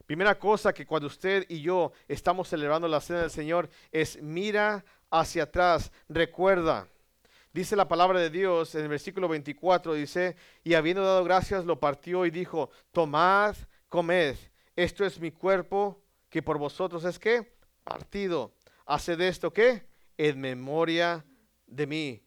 Primera 0.10 0.40
cosa 0.40 0.74
que 0.74 0.88
cuando 0.88 1.06
usted 1.06 1.46
y 1.50 1.62
yo 1.62 1.92
estamos 2.08 2.48
celebrando 2.48 2.88
la 2.88 3.00
cena 3.00 3.22
del 3.22 3.30
Señor 3.30 3.70
es 3.92 4.20
mira 4.20 4.84
hacia 5.12 5.44
atrás, 5.44 5.92
recuerda. 6.08 6.88
Dice 7.54 7.76
la 7.76 7.88
palabra 7.88 8.20
de 8.20 8.32
Dios 8.32 8.74
en 8.74 8.82
el 8.82 8.88
versículo 8.88 9.28
24, 9.28 9.94
dice, 9.94 10.36
y 10.64 10.74
habiendo 10.74 11.04
dado 11.04 11.24
gracias 11.24 11.64
lo 11.64 11.80
partió 11.80 12.26
y 12.26 12.32
dijo, 12.32 12.72
tomad, 12.92 13.56
comed, 13.88 14.36
esto 14.76 15.06
es 15.06 15.20
mi 15.20 15.30
cuerpo 15.30 16.02
que 16.28 16.42
por 16.42 16.58
vosotros 16.58 17.06
es 17.06 17.20
que 17.20 17.56
partido. 17.84 18.56
Haced 18.88 19.22
esto 19.22 19.54
que 19.54 19.86
en 20.18 20.42
memoria 20.42 21.24
de 21.68 21.86
mí. 21.86 22.24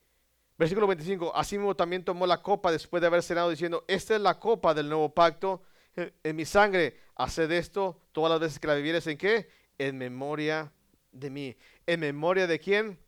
Versículo 0.56 0.86
25, 0.86 1.32
mismo 1.50 1.74
también 1.74 2.04
tomó 2.04 2.28
la 2.28 2.40
copa 2.40 2.70
después 2.70 3.00
de 3.00 3.08
haber 3.08 3.24
cenado 3.24 3.50
diciendo, 3.50 3.84
esta 3.88 4.14
es 4.14 4.20
la 4.20 4.38
copa 4.38 4.72
del 4.72 4.88
nuevo 4.88 5.12
pacto 5.12 5.62
en 5.96 6.36
mi 6.36 6.44
sangre, 6.44 6.98
haced 7.16 7.50
esto 7.50 8.00
todas 8.12 8.30
las 8.30 8.40
veces 8.40 8.58
que 8.58 8.66
la 8.66 8.74
vivieres 8.74 9.06
en 9.06 9.18
qué? 9.18 9.50
En 9.78 9.98
memoria 9.98 10.72
de 11.10 11.30
mí. 11.30 11.56
¿En 11.86 12.00
memoria 12.00 12.46
de 12.46 12.58
quién? 12.58 12.98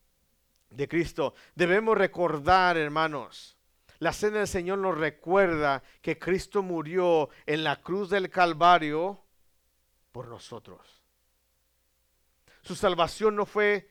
De 0.70 0.88
Cristo. 0.88 1.34
Debemos 1.54 1.96
recordar, 1.96 2.76
hermanos. 2.76 3.56
La 4.00 4.12
cena 4.12 4.38
del 4.38 4.48
Señor 4.48 4.78
nos 4.78 4.98
recuerda 4.98 5.82
que 6.02 6.18
Cristo 6.18 6.62
murió 6.62 7.30
en 7.46 7.64
la 7.64 7.80
cruz 7.80 8.10
del 8.10 8.28
Calvario 8.28 9.22
por 10.12 10.28
nosotros. 10.28 11.02
Su 12.60 12.74
salvación 12.74 13.36
no 13.36 13.46
fue 13.46 13.90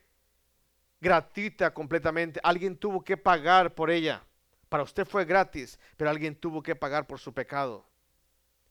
gratuita 0.99 1.73
completamente. 1.73 2.39
Alguien 2.43 2.77
tuvo 2.77 3.03
que 3.03 3.17
pagar 3.17 3.73
por 3.73 3.89
ella. 3.89 4.23
Para 4.69 4.83
usted 4.83 5.05
fue 5.05 5.25
gratis, 5.25 5.79
pero 5.97 6.09
alguien 6.09 6.35
tuvo 6.35 6.61
que 6.61 6.75
pagar 6.75 7.07
por 7.07 7.19
su 7.19 7.33
pecado 7.33 7.85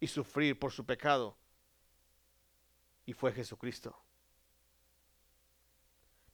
y 0.03 0.09
sufrir 0.09 0.59
por 0.59 0.73
su 0.73 0.85
pecado. 0.85 1.37
Y 3.07 3.13
fue 3.13 3.31
Jesucristo. 3.31 3.97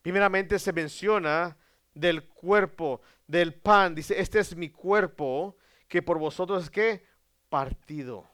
Primeramente 0.01 0.59
se 0.59 0.73
menciona 0.73 1.55
del 1.93 2.27
cuerpo, 2.29 3.03
del 3.27 3.53
pan. 3.53 3.95
Dice, 3.95 4.19
este 4.19 4.39
es 4.39 4.57
mi 4.57 4.71
cuerpo 4.71 5.59
que 5.87 6.01
por 6.01 6.19
vosotros 6.19 6.65
es 6.65 6.71
que 6.71 7.05
partido. 7.51 8.27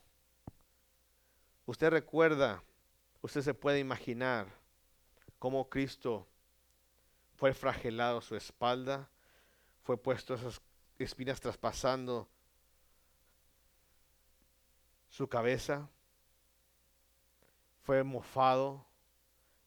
Usted 1.66 1.90
recuerda, 1.90 2.62
usted 3.20 3.40
se 3.40 3.54
puede 3.54 3.80
imaginar 3.80 4.46
cómo 5.40 5.68
Cristo 5.68 6.28
fue 7.34 7.52
fragelado 7.52 8.20
su 8.20 8.36
espalda, 8.36 9.10
fue 9.82 10.00
puesto 10.00 10.34
esas 10.34 10.62
espinas 10.96 11.40
traspasando 11.40 12.28
su 15.14 15.28
cabeza, 15.28 15.88
fue 17.84 18.02
mofado 18.02 18.84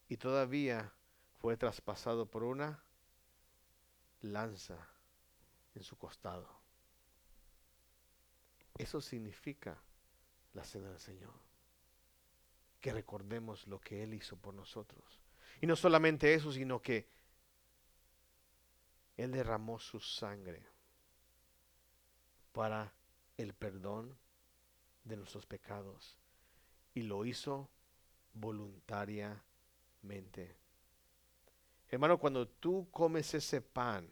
y 0.10 0.18
todavía 0.18 0.92
fue 1.40 1.56
traspasado 1.56 2.26
por 2.30 2.44
una 2.44 2.84
lanza 4.20 4.78
en 5.74 5.84
su 5.84 5.98
costado. 5.98 6.50
Eso 8.78 9.00
significa 9.00 9.82
la 10.54 10.66
cena 10.66 10.90
del 10.90 11.00
Señor. 11.00 11.34
Que 12.82 12.92
recordemos 12.92 13.68
lo 13.68 13.80
que 13.80 14.04
Él 14.04 14.16
hizo 14.16 14.36
por 14.36 14.54
nosotros. 14.54 15.22
Y 15.62 15.66
no 15.66 15.78
solamente 15.78 16.34
eso, 16.34 16.52
sino 16.52 16.82
que 16.82 17.08
él 19.16 19.32
derramó 19.32 19.80
su 19.80 20.02
sangre 20.02 20.62
para 22.52 22.94
el 23.38 23.54
perdón 23.54 24.20
de 25.08 25.18
nuestros 25.18 25.46
pecados. 25.46 26.18
Y 26.94 27.04
lo 27.04 27.26
hizo 27.26 27.70
voluntariamente. 28.34 30.56
Hermano, 31.90 32.18
cuando 32.18 32.48
tú 32.48 32.88
comes 32.92 33.34
ese 33.34 33.62
pan, 33.62 34.10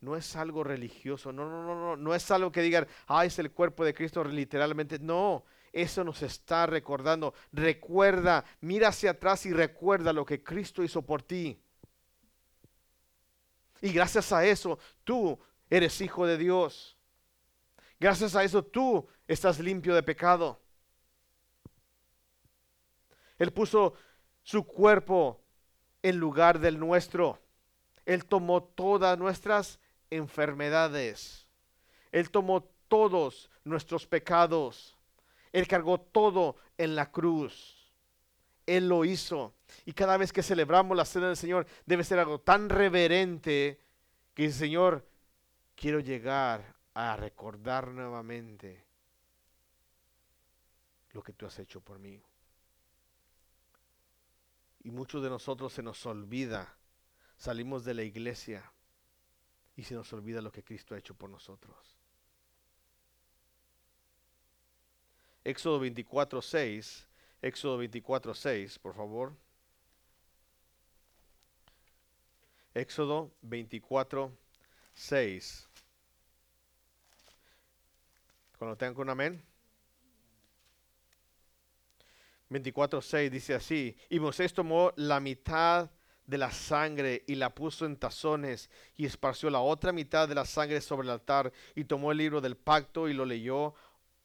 no 0.00 0.16
es 0.16 0.36
algo 0.36 0.62
religioso, 0.62 1.32
no, 1.32 1.48
no, 1.48 1.64
no, 1.64 1.74
no, 1.74 1.96
no 1.96 2.14
es 2.14 2.30
algo 2.30 2.52
que 2.52 2.62
digan, 2.62 2.86
ah, 3.08 3.24
es 3.24 3.38
el 3.38 3.50
cuerpo 3.50 3.84
de 3.84 3.94
Cristo 3.94 4.22
literalmente, 4.22 4.98
no, 5.00 5.44
eso 5.72 6.04
nos 6.04 6.22
está 6.22 6.66
recordando, 6.66 7.34
recuerda, 7.52 8.44
mira 8.60 8.88
hacia 8.88 9.12
atrás 9.12 9.46
y 9.46 9.52
recuerda 9.52 10.12
lo 10.12 10.24
que 10.24 10.42
Cristo 10.42 10.84
hizo 10.84 11.02
por 11.02 11.22
ti. 11.22 11.60
Y 13.80 13.92
gracias 13.92 14.32
a 14.32 14.44
eso, 14.44 14.78
tú 15.04 15.38
eres 15.70 16.00
hijo 16.00 16.26
de 16.26 16.38
Dios. 16.38 16.96
Gracias 18.00 18.36
a 18.36 18.44
eso, 18.44 18.64
tú 18.64 19.08
estás 19.28 19.60
limpio 19.60 19.94
de 19.94 20.02
pecado. 20.02 20.58
Él 23.38 23.52
puso 23.52 23.94
su 24.42 24.64
cuerpo 24.66 25.40
en 26.02 26.16
lugar 26.16 26.58
del 26.58 26.80
nuestro. 26.80 27.38
Él 28.04 28.24
tomó 28.24 28.62
todas 28.62 29.16
nuestras 29.18 29.78
enfermedades. 30.10 31.46
Él 32.10 32.30
tomó 32.30 32.62
todos 32.88 33.50
nuestros 33.64 34.06
pecados. 34.06 34.96
Él 35.52 35.68
cargó 35.68 36.00
todo 36.00 36.56
en 36.78 36.96
la 36.96 37.12
cruz. 37.12 37.92
Él 38.66 38.88
lo 38.88 39.04
hizo. 39.04 39.54
Y 39.84 39.92
cada 39.92 40.16
vez 40.16 40.32
que 40.32 40.42
celebramos 40.42 40.96
la 40.96 41.04
cena 41.04 41.28
del 41.28 41.36
Señor 41.36 41.66
debe 41.86 42.04
ser 42.04 42.18
algo 42.18 42.40
tan 42.40 42.68
reverente 42.68 43.80
que 44.34 44.46
el 44.46 44.52
Señor, 44.52 45.06
quiero 45.74 46.00
llegar 46.00 46.74
a 46.94 47.16
recordar 47.16 47.88
nuevamente 47.88 48.87
lo 51.12 51.22
que 51.22 51.32
tú 51.32 51.46
has 51.46 51.58
hecho 51.58 51.80
por 51.80 51.98
mí. 51.98 52.20
Y 54.82 54.90
muchos 54.90 55.22
de 55.22 55.30
nosotros 55.30 55.72
se 55.72 55.82
nos 55.82 56.04
olvida, 56.06 56.76
salimos 57.36 57.84
de 57.84 57.94
la 57.94 58.02
iglesia 58.02 58.72
y 59.76 59.84
se 59.84 59.94
nos 59.94 60.12
olvida 60.12 60.40
lo 60.40 60.52
que 60.52 60.62
Cristo 60.62 60.94
ha 60.94 60.98
hecho 60.98 61.14
por 61.14 61.30
nosotros. 61.30 61.98
Éxodo 65.44 65.80
24, 65.80 66.42
6. 66.42 67.06
Éxodo 67.40 67.78
24, 67.78 68.34
6, 68.34 68.78
por 68.78 68.94
favor. 68.94 69.32
Éxodo 72.74 73.30
24, 73.42 74.32
6. 74.94 75.68
Cuando 78.58 78.76
tengan 78.76 78.94
con 78.94 79.08
amén. 79.08 79.42
24, 82.48 83.02
6 83.02 83.30
dice 83.30 83.54
así, 83.54 83.96
y 84.08 84.20
Moisés 84.20 84.52
tomó 84.54 84.92
la 84.96 85.20
mitad 85.20 85.90
de 86.26 86.38
la 86.38 86.50
sangre 86.50 87.24
y 87.26 87.34
la 87.34 87.54
puso 87.54 87.86
en 87.86 87.96
tazones 87.96 88.70
y 88.96 89.06
esparció 89.06 89.48
la 89.48 89.60
otra 89.60 89.92
mitad 89.92 90.28
de 90.28 90.34
la 90.34 90.44
sangre 90.44 90.80
sobre 90.80 91.06
el 91.06 91.12
altar 91.12 91.52
y 91.74 91.84
tomó 91.84 92.12
el 92.12 92.18
libro 92.18 92.40
del 92.40 92.56
pacto 92.56 93.08
y 93.08 93.14
lo 93.14 93.24
leyó 93.24 93.74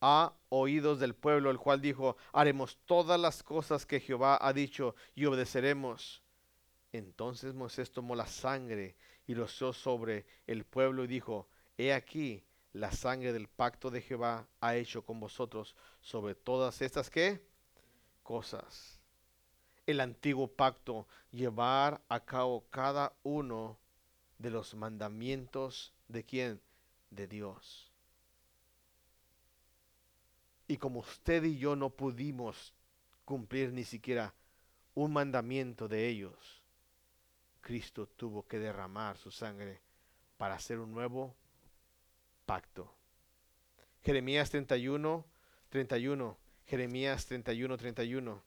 a 0.01 0.33
oídos 0.49 0.99
del 0.99 1.15
pueblo, 1.15 1.49
el 1.49 1.57
cual 1.57 1.79
dijo, 1.79 2.17
haremos 2.33 2.77
todas 2.85 3.17
las 3.17 3.41
cosas 3.41 3.85
que 3.85 4.01
Jehová 4.01 4.37
ha 4.41 4.51
dicho 4.51 4.95
y 5.15 5.25
obedeceremos. 5.25 6.21
Entonces 6.91 7.53
Moisés 7.53 7.89
tomó 7.89 8.15
la 8.15 8.27
sangre 8.27 8.97
y 9.25 9.35
lo 9.35 9.47
sobre 9.47 10.25
el 10.45 10.65
pueblo 10.65 11.05
y 11.05 11.07
dijo, 11.07 11.47
he 11.77 11.93
aquí, 11.93 12.43
la 12.73 12.91
sangre 12.91 13.31
del 13.31 13.47
pacto 13.47 13.89
de 13.91 14.01
Jehová 14.01 14.47
ha 14.59 14.75
hecho 14.75 15.05
con 15.05 15.21
vosotros 15.21 15.75
sobre 16.01 16.35
todas 16.35 16.81
estas 16.81 17.09
qué 17.09 17.52
cosas 18.33 18.99
el 19.85 19.99
antiguo 19.99 20.47
pacto, 20.47 21.07
llevar 21.31 22.01
a 22.09 22.19
cabo 22.21 22.65
cada 22.71 23.13
uno 23.21 23.77
de 24.39 24.49
los 24.49 24.73
mandamientos 24.73 25.93
de 26.07 26.23
quién? 26.23 26.61
De 27.11 27.27
Dios. 27.27 27.91
Y 30.67 30.77
como 30.77 31.01
usted 31.01 31.43
y 31.43 31.57
yo 31.59 31.75
no 31.75 31.91
pudimos 31.91 32.73
cumplir 33.23 33.71
ni 33.71 33.83
siquiera 33.83 34.33
un 34.95 35.13
mandamiento 35.13 35.87
de 35.87 36.07
ellos, 36.07 36.63
Cristo 37.61 38.07
tuvo 38.07 38.47
que 38.47 38.57
derramar 38.57 39.15
su 39.17 39.29
sangre 39.29 39.79
para 40.37 40.55
hacer 40.55 40.79
un 40.79 40.91
nuevo 40.91 41.35
pacto. 42.47 42.91
Jeremías 44.01 44.49
31, 44.49 45.23
31. 45.69 46.42
Jeremías 46.65 47.25
31, 47.25 47.77
31. 47.77 48.41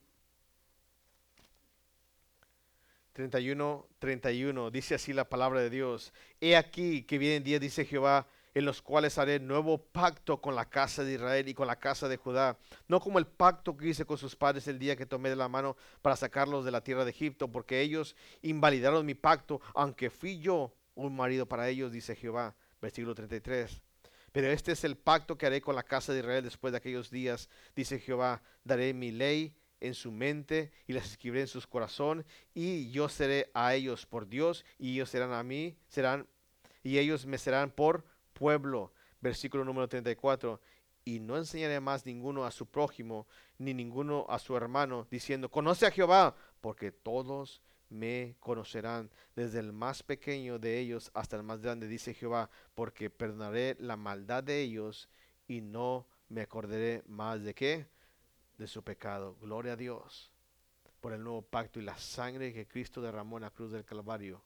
31, 3.12 3.88
31, 3.98 4.70
dice 4.70 4.94
así 4.94 5.14
la 5.14 5.28
palabra 5.28 5.60
de 5.60 5.70
Dios. 5.70 6.12
He 6.40 6.54
aquí 6.54 7.02
que 7.04 7.16
vienen 7.16 7.44
días, 7.44 7.62
dice 7.62 7.86
Jehová, 7.86 8.26
en 8.52 8.66
los 8.66 8.82
cuales 8.82 9.16
haré 9.16 9.40
nuevo 9.40 9.78
pacto 9.78 10.40
con 10.40 10.54
la 10.54 10.68
casa 10.68 11.02
de 11.02 11.14
Israel 11.14 11.48
y 11.48 11.54
con 11.54 11.66
la 11.66 11.76
casa 11.76 12.08
de 12.08 12.18
Judá, 12.18 12.58
no 12.88 13.00
como 13.00 13.18
el 13.18 13.26
pacto 13.26 13.76
que 13.76 13.88
hice 13.88 14.04
con 14.04 14.18
sus 14.18 14.36
padres 14.36 14.68
el 14.68 14.78
día 14.78 14.96
que 14.96 15.06
tomé 15.06 15.30
de 15.30 15.36
la 15.36 15.48
mano 15.48 15.76
para 16.02 16.16
sacarlos 16.16 16.64
de 16.64 16.70
la 16.70 16.82
tierra 16.84 17.04
de 17.04 17.10
Egipto, 17.10 17.48
porque 17.48 17.80
ellos 17.80 18.16
invalidaron 18.42 19.06
mi 19.06 19.14
pacto, 19.14 19.60
aunque 19.74 20.10
fui 20.10 20.38
yo 20.38 20.74
un 20.94 21.16
marido 21.16 21.46
para 21.46 21.68
ellos, 21.68 21.92
dice 21.92 22.16
Jehová. 22.16 22.54
Versículo 22.80 23.14
33. 23.14 23.82
Pero 24.36 24.50
este 24.50 24.72
es 24.72 24.84
el 24.84 24.98
pacto 24.98 25.38
que 25.38 25.46
haré 25.46 25.62
con 25.62 25.74
la 25.74 25.82
casa 25.82 26.12
de 26.12 26.18
Israel 26.18 26.44
después 26.44 26.70
de 26.70 26.76
aquellos 26.76 27.10
días, 27.10 27.48
dice 27.74 27.98
Jehová, 27.98 28.42
daré 28.64 28.92
mi 28.92 29.10
ley 29.10 29.56
en 29.80 29.94
su 29.94 30.12
mente 30.12 30.72
y 30.86 30.92
las 30.92 31.06
escribiré 31.06 31.40
en 31.40 31.46
sus 31.46 31.66
corazón 31.66 32.22
y 32.52 32.90
yo 32.90 33.08
seré 33.08 33.50
a 33.54 33.74
ellos 33.74 34.04
por 34.04 34.28
Dios 34.28 34.66
y 34.78 34.92
ellos 34.92 35.08
serán 35.08 35.32
a 35.32 35.42
mí, 35.42 35.78
serán 35.88 36.26
y 36.82 36.98
ellos 36.98 37.24
me 37.24 37.38
serán 37.38 37.70
por 37.70 38.04
pueblo. 38.34 38.92
Versículo 39.22 39.64
número 39.64 39.88
34. 39.88 40.60
Y 41.06 41.18
no 41.18 41.38
enseñaré 41.38 41.80
más 41.80 42.04
ninguno 42.04 42.44
a 42.44 42.50
su 42.50 42.66
prójimo, 42.66 43.26
ni 43.56 43.72
ninguno 43.72 44.26
a 44.28 44.38
su 44.38 44.54
hermano, 44.54 45.06
diciendo, 45.10 45.50
conoce 45.50 45.86
a 45.86 45.90
Jehová, 45.90 46.36
porque 46.60 46.92
todos 46.92 47.62
me 47.88 48.36
conocerán, 48.40 49.10
desde 49.34 49.60
el 49.60 49.72
más 49.72 50.02
pequeño 50.02 50.58
de 50.58 50.78
ellos 50.78 51.10
hasta 51.14 51.36
el 51.36 51.42
más 51.42 51.60
grande, 51.60 51.88
dice 51.88 52.14
Jehová, 52.14 52.50
porque 52.74 53.10
perdonaré 53.10 53.76
la 53.78 53.96
maldad 53.96 54.42
de 54.42 54.60
ellos 54.60 55.08
y 55.46 55.60
no 55.60 56.06
me 56.28 56.42
acordaré 56.42 57.02
más 57.06 57.42
de 57.42 57.54
qué? 57.54 57.86
de 58.58 58.66
su 58.66 58.82
pecado. 58.82 59.36
Gloria 59.40 59.74
a 59.74 59.76
Dios 59.76 60.30
por 61.00 61.12
el 61.12 61.22
nuevo 61.22 61.42
pacto 61.42 61.78
y 61.78 61.82
la 61.82 61.96
sangre 61.98 62.52
que 62.52 62.66
Cristo 62.66 63.00
derramó 63.00 63.36
en 63.36 63.42
la 63.42 63.50
cruz 63.50 63.70
del 63.70 63.84
Calvario, 63.84 64.42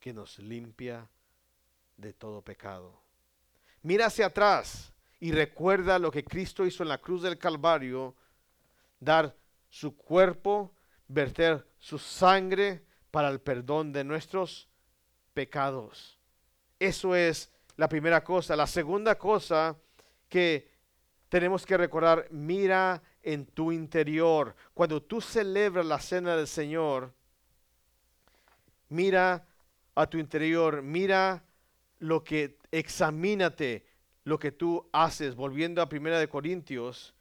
que 0.00 0.12
nos 0.12 0.38
limpia 0.38 1.08
de 1.96 2.12
todo 2.12 2.42
pecado. 2.42 3.00
Mira 3.82 4.06
hacia 4.06 4.26
atrás 4.26 4.92
y 5.20 5.32
recuerda 5.32 5.98
lo 5.98 6.10
que 6.10 6.24
Cristo 6.24 6.66
hizo 6.66 6.82
en 6.82 6.88
la 6.88 6.98
cruz 6.98 7.22
del 7.22 7.38
Calvario, 7.38 8.16
dar 8.98 9.36
su 9.68 9.96
cuerpo, 9.96 10.74
verter 11.12 11.66
su 11.78 11.98
sangre 11.98 12.82
para 13.10 13.28
el 13.28 13.40
perdón 13.40 13.92
de 13.92 14.04
nuestros 14.04 14.68
pecados. 15.34 16.18
Eso 16.78 17.14
es 17.14 17.50
la 17.76 17.88
primera 17.88 18.24
cosa. 18.24 18.56
La 18.56 18.66
segunda 18.66 19.16
cosa 19.16 19.76
que 20.28 20.70
tenemos 21.28 21.64
que 21.64 21.76
recordar, 21.76 22.26
mira 22.30 23.02
en 23.22 23.46
tu 23.46 23.72
interior. 23.72 24.54
Cuando 24.74 25.02
tú 25.02 25.20
celebras 25.20 25.86
la 25.86 26.00
cena 26.00 26.36
del 26.36 26.46
Señor, 26.46 27.12
mira 28.88 29.46
a 29.94 30.06
tu 30.06 30.18
interior, 30.18 30.82
mira 30.82 31.44
lo 31.98 32.24
que, 32.24 32.58
examínate 32.70 33.86
lo 34.24 34.38
que 34.38 34.52
tú 34.52 34.88
haces. 34.92 35.34
Volviendo 35.34 35.80
a 35.80 35.88
Primera 35.88 36.18
de 36.18 36.28
Corintios, 36.28 37.14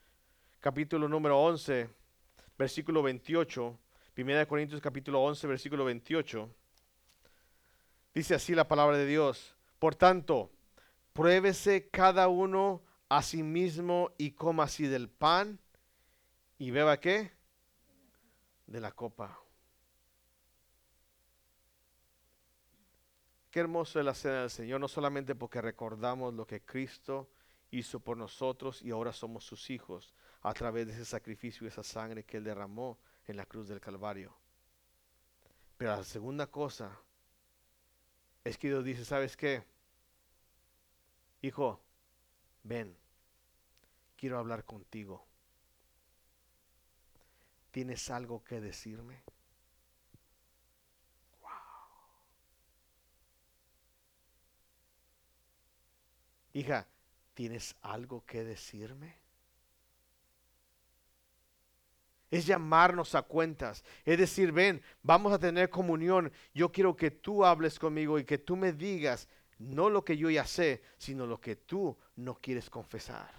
capítulo 0.59 1.07
número 1.07 1.39
11, 1.39 1.89
versículo 2.61 3.01
28. 3.01 3.79
Primera 4.13 4.37
de 4.37 4.47
Corintios, 4.47 4.79
capítulo 4.81 5.19
11, 5.23 5.47
versículo 5.47 5.83
28. 5.83 6.47
Dice 8.13 8.35
así 8.35 8.53
la 8.53 8.67
palabra 8.67 8.97
de 8.97 9.07
Dios. 9.07 9.55
Por 9.79 9.95
tanto, 9.95 10.51
pruébese 11.11 11.89
cada 11.89 12.27
uno 12.27 12.83
a 13.09 13.23
sí 13.23 13.41
mismo 13.41 14.11
y 14.19 14.33
coma 14.33 14.65
así 14.65 14.85
del 14.85 15.09
pan 15.09 15.59
y 16.59 16.69
beba 16.69 16.99
qué? 16.99 17.31
De 18.67 18.79
la 18.79 18.91
copa. 18.91 19.39
Qué 23.49 23.59
hermoso 23.59 23.97
es 23.97 24.05
la 24.05 24.13
cena 24.13 24.41
del 24.41 24.51
Señor, 24.51 24.79
no 24.79 24.87
solamente 24.87 25.33
porque 25.33 25.61
recordamos 25.61 26.35
lo 26.35 26.45
que 26.45 26.61
Cristo 26.61 27.27
hizo 27.71 27.99
por 27.99 28.17
nosotros 28.17 28.83
y 28.83 28.91
ahora 28.91 29.13
somos 29.13 29.45
sus 29.45 29.71
hijos 29.71 30.13
a 30.41 30.53
través 30.53 30.87
de 30.87 30.93
ese 30.93 31.05
sacrificio 31.05 31.65
y 31.65 31.67
esa 31.67 31.83
sangre 31.83 32.23
que 32.23 32.37
Él 32.37 32.43
derramó 32.43 32.97
en 33.27 33.37
la 33.37 33.45
cruz 33.45 33.67
del 33.67 33.79
Calvario. 33.79 34.33
Pero 35.77 35.95
la 35.95 36.03
segunda 36.03 36.47
cosa 36.47 36.99
es 38.43 38.57
que 38.57 38.67
Dios 38.67 38.83
dice, 38.83 39.05
¿sabes 39.05 39.37
qué? 39.37 39.63
Hijo, 41.41 41.81
ven, 42.63 42.95
quiero 44.15 44.37
hablar 44.37 44.63
contigo. 44.65 45.25
¿Tienes 47.71 48.09
algo 48.09 48.43
que 48.43 48.59
decirme? 48.59 49.23
Hija, 56.53 56.85
¿tienes 57.33 57.75
algo 57.81 58.25
que 58.25 58.43
decirme? 58.43 59.15
Es 62.31 62.47
llamarnos 62.47 63.13
a 63.13 63.21
cuentas. 63.21 63.83
Es 64.05 64.17
decir, 64.17 64.51
ven, 64.51 64.81
vamos 65.03 65.31
a 65.33 65.39
tener 65.39 65.69
comunión. 65.69 66.31
Yo 66.53 66.71
quiero 66.71 66.95
que 66.95 67.11
tú 67.11 67.45
hables 67.45 67.77
conmigo 67.77 68.17
y 68.17 68.23
que 68.23 68.39
tú 68.39 68.55
me 68.55 68.71
digas 68.71 69.27
no 69.59 69.89
lo 69.89 70.03
que 70.03 70.17
yo 70.17 70.29
ya 70.29 70.45
sé, 70.45 70.81
sino 70.97 71.27
lo 71.27 71.39
que 71.39 71.55
tú 71.55 71.95
no 72.15 72.35
quieres 72.35 72.69
confesar. 72.69 73.29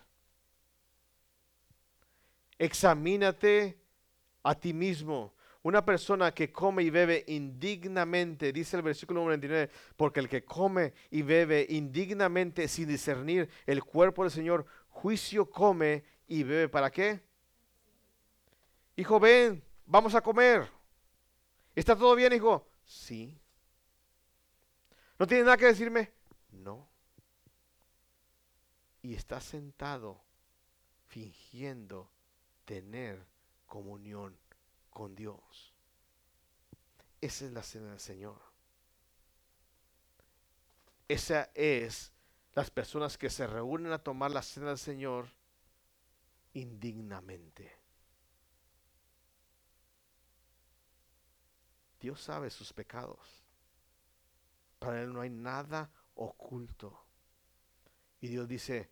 Examínate 2.59 3.79
a 4.43 4.55
ti 4.55 4.73
mismo. 4.73 5.35
Una 5.63 5.85
persona 5.85 6.33
que 6.33 6.51
come 6.51 6.83
y 6.83 6.91
bebe 6.91 7.25
indignamente, 7.29 8.53
dice 8.53 8.77
el 8.77 8.83
versículo 8.83 9.23
99, 9.23 9.71
porque 9.97 10.21
el 10.21 10.29
que 10.29 10.45
come 10.45 10.93
y 11.11 11.23
bebe 11.23 11.67
indignamente 11.69 12.67
sin 12.67 12.89
discernir 12.89 13.49
el 13.67 13.83
cuerpo 13.85 14.23
del 14.23 14.33
Señor, 14.33 14.67
juicio 14.89 15.49
come 15.51 16.05
y 16.27 16.43
bebe. 16.43 16.69
¿Para 16.69 16.91
qué? 16.91 17.21
Hijo, 19.03 19.19
ven, 19.19 19.61
vamos 19.85 20.15
a 20.15 20.21
comer. 20.21 20.71
¿Está 21.75 21.97
todo 21.97 22.15
bien, 22.15 22.33
hijo? 22.33 22.69
Sí. 22.85 23.37
¿No 25.19 25.27
tiene 25.27 25.43
nada 25.43 25.57
que 25.57 25.67
decirme? 25.67 26.13
No. 26.53 26.89
Y 29.03 29.15
está 29.17 29.41
sentado 29.41 30.23
fingiendo 31.09 32.13
tener 32.65 33.27
comunión 33.67 34.39
con 34.89 35.17
Dios. 35.17 35.75
Esa 37.21 37.47
es 37.47 37.51
la 37.51 37.65
cena 37.65 37.91
del 37.91 37.99
Señor. 37.99 38.41
Esa 41.09 41.51
es 41.57 42.13
las 42.53 42.71
personas 42.71 43.19
que 43.19 43.31
se 43.31 43.49
reúnen 43.49 43.91
a 43.91 43.99
tomar 43.99 44.31
la 44.31 44.43
cena 44.43 44.69
del 44.69 44.79
Señor 44.79 45.27
indignamente. 46.53 47.82
Dios 52.03 52.21
sabe 52.21 52.51
sus 52.51 52.73
pecados. 52.73 53.45
Para 54.81 55.01
Él 55.01 55.13
no 55.13 55.21
hay 55.21 55.31
nada 55.31 55.89
oculto. 56.17 57.07
Y 58.21 58.27
Dios 58.27 58.49
dice, 58.49 58.91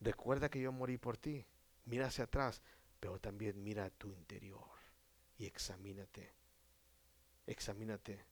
recuerda 0.00 0.48
que 0.48 0.60
yo 0.60 0.72
morí 0.72 0.98
por 0.98 1.16
ti. 1.16 1.46
Mira 1.84 2.06
hacia 2.06 2.24
atrás, 2.24 2.60
pero 2.98 3.20
también 3.20 3.62
mira 3.62 3.84
a 3.84 3.90
tu 3.90 4.10
interior 4.10 4.68
y 5.38 5.46
examínate. 5.46 6.32
Examínate. 7.46 8.24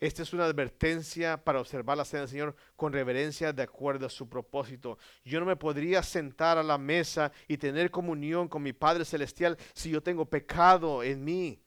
Esta 0.00 0.22
es 0.22 0.32
una 0.32 0.46
advertencia 0.46 1.42
para 1.44 1.60
observar 1.60 1.96
la 1.96 2.04
cena 2.04 2.22
del 2.22 2.30
Señor 2.30 2.56
con 2.74 2.92
reverencia 2.92 3.52
de 3.52 3.62
acuerdo 3.62 4.06
a 4.06 4.10
su 4.10 4.28
propósito. 4.28 4.98
Yo 5.24 5.38
no 5.38 5.46
me 5.46 5.56
podría 5.56 6.02
sentar 6.02 6.58
a 6.58 6.64
la 6.64 6.76
mesa 6.76 7.30
y 7.46 7.56
tener 7.56 7.92
comunión 7.92 8.48
con 8.48 8.64
mi 8.64 8.72
Padre 8.72 9.04
Celestial 9.04 9.56
si 9.72 9.90
yo 9.90 10.02
tengo 10.02 10.26
pecado 10.26 11.04
en 11.04 11.24
mí. 11.24 11.63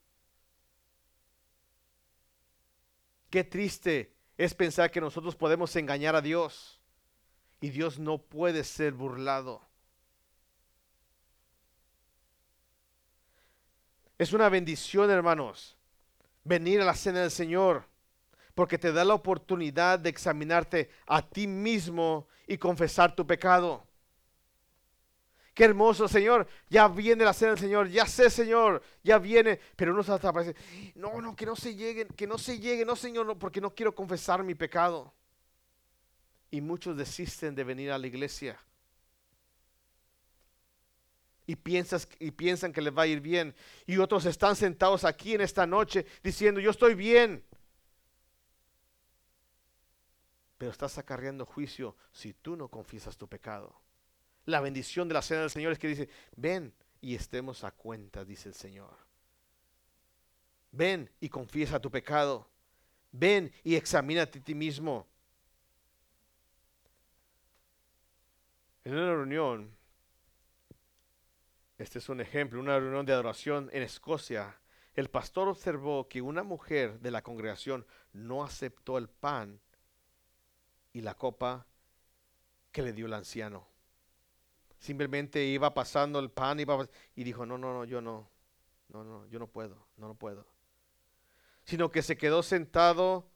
Qué 3.29 3.43
triste 3.43 4.13
es 4.37 4.53
pensar 4.53 4.91
que 4.91 5.01
nosotros 5.01 5.35
podemos 5.35 5.75
engañar 5.75 6.15
a 6.15 6.21
Dios 6.21 6.79
y 7.59 7.69
Dios 7.69 7.99
no 7.99 8.19
puede 8.19 8.63
ser 8.63 8.93
burlado. 8.93 9.61
Es 14.17 14.33
una 14.33 14.49
bendición, 14.49 15.11
hermanos, 15.11 15.77
venir 16.43 16.81
a 16.81 16.85
la 16.85 16.95
cena 16.95 17.21
del 17.21 17.31
Señor, 17.31 17.85
porque 18.55 18.77
te 18.77 18.91
da 18.91 19.05
la 19.05 19.13
oportunidad 19.13 19.99
de 19.99 20.09
examinarte 20.09 20.89
a 21.05 21.21
ti 21.21 21.45
mismo 21.45 22.27
y 22.47 22.57
confesar 22.57 23.15
tu 23.15 23.27
pecado. 23.27 23.86
Qué 25.57 25.63
hermoso, 25.63 26.07
Señor. 26.07 26.47
Ya 26.69 26.87
viene 26.87 27.25
la 27.25 27.33
cena 27.33 27.53
del 27.53 27.59
Señor. 27.59 27.89
Ya 27.89 28.05
sé, 28.05 28.29
Señor. 28.29 28.79
Ya 29.03 29.17
viene. 29.17 29.59
Pero 29.75 29.91
uno 29.91 30.01
hasta 30.01 30.31
parece, 30.31 30.55
no, 30.93 31.19
no, 31.19 31.35
que 31.35 31.47
no 31.47 31.55
se 31.55 31.73
lleguen, 31.73 32.09
que 32.09 32.27
no 32.27 32.37
se 32.37 32.59
llegue, 32.59 32.85
no, 32.85 32.95
Señor, 32.95 33.25
no, 33.25 33.39
porque 33.39 33.59
no 33.59 33.73
quiero 33.73 33.95
confesar 33.95 34.43
mi 34.43 34.53
pecado. 34.53 35.11
Y 36.51 36.61
muchos 36.61 36.95
desisten 36.95 37.55
de 37.55 37.63
venir 37.63 37.91
a 37.91 37.97
la 37.97 38.05
iglesia 38.05 38.59
y, 41.47 41.55
piensas, 41.55 42.07
y 42.19 42.29
piensan 42.29 42.71
que 42.71 42.81
les 42.83 42.95
va 42.95 43.01
a 43.01 43.07
ir 43.07 43.19
bien. 43.19 43.55
Y 43.87 43.97
otros 43.97 44.25
están 44.25 44.55
sentados 44.55 45.05
aquí 45.05 45.33
en 45.33 45.41
esta 45.41 45.65
noche 45.65 46.05
diciendo, 46.21 46.61
yo 46.61 46.69
estoy 46.69 46.93
bien. 46.93 47.43
Pero 50.59 50.71
estás 50.71 50.99
acarreando 50.99 51.47
juicio 51.47 51.95
si 52.11 52.35
tú 52.35 52.55
no 52.55 52.67
confiesas 52.67 53.17
tu 53.17 53.27
pecado. 53.27 53.86
La 54.47 54.59
bendición 54.59 55.07
de 55.07 55.13
la 55.13 55.21
cena 55.21 55.41
del 55.41 55.51
Señor 55.51 55.71
es 55.71 55.79
que 55.79 55.87
dice, 55.87 56.09
ven 56.35 56.73
y 56.99 57.13
estemos 57.13 57.63
a 57.63 57.71
cuenta, 57.71 58.25
dice 58.25 58.49
el 58.49 58.55
Señor. 58.55 58.97
Ven 60.71 61.09
y 61.19 61.29
confiesa 61.29 61.79
tu 61.79 61.91
pecado. 61.91 62.49
Ven 63.11 63.51
y 63.63 63.75
examínate 63.75 64.39
a 64.39 64.43
ti 64.43 64.55
mismo. 64.55 65.07
En 68.83 68.93
una 68.93 69.13
reunión 69.13 69.77
este 71.77 71.99
es 71.99 72.09
un 72.09 72.21
ejemplo, 72.21 72.59
una 72.59 72.79
reunión 72.79 73.05
de 73.05 73.13
adoración 73.13 73.69
en 73.71 73.83
Escocia. 73.83 74.59
El 74.95 75.09
pastor 75.09 75.47
observó 75.47 76.07
que 76.09 76.23
una 76.23 76.41
mujer 76.41 76.99
de 76.99 77.11
la 77.11 77.21
congregación 77.21 77.85
no 78.13 78.43
aceptó 78.43 78.97
el 78.97 79.07
pan 79.07 79.59
y 80.91 81.01
la 81.01 81.13
copa 81.13 81.67
que 82.71 82.81
le 82.81 82.93
dio 82.93 83.05
el 83.05 83.13
anciano. 83.13 83.67
Simplemente 84.79 85.43
iba 85.43 85.73
pasando 85.73 86.19
el 86.19 86.29
pan 86.29 86.59
y 86.59 87.23
dijo, 87.23 87.45
no, 87.45 87.57
no, 87.57 87.73
no, 87.73 87.85
yo 87.85 88.01
no, 88.01 88.29
no, 88.89 89.03
no, 89.03 89.27
yo 89.27 89.39
no 89.39 89.47
puedo, 89.47 89.87
no, 89.97 90.07
no 90.07 90.15
puedo. 90.15 90.45
Sino 91.63 91.91
que 91.91 92.01
se 92.01 92.15
quedó 92.15 92.43
sentado, 92.43 93.29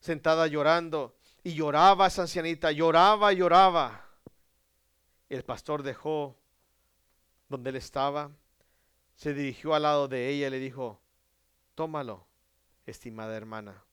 sentada 0.00 0.46
llorando. 0.46 1.16
Y 1.42 1.54
lloraba 1.54 2.08
esa 2.08 2.22
ancianita, 2.22 2.72
lloraba, 2.72 3.32
lloraba. 3.32 4.04
El 5.28 5.44
pastor 5.44 5.82
dejó 5.82 6.36
donde 7.48 7.70
él 7.70 7.76
estaba, 7.76 8.30
se 9.14 9.32
dirigió 9.34 9.74
al 9.74 9.82
lado 9.82 10.08
de 10.08 10.28
ella 10.28 10.48
y 10.48 10.50
le 10.50 10.58
dijo, 10.58 11.00
tómalo, 11.74 12.26
estimada 12.86 13.36
hermana, 13.36 13.84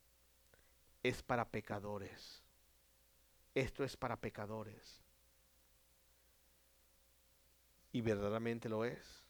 es 1.04 1.24
para 1.24 1.50
pecadores. 1.50 2.44
Esto 3.54 3.84
es 3.84 3.96
para 3.96 4.20
pecadores. 4.20 5.05
Y 7.96 8.02
verdaderamente 8.02 8.68
lo 8.68 8.84
es, 8.84 9.24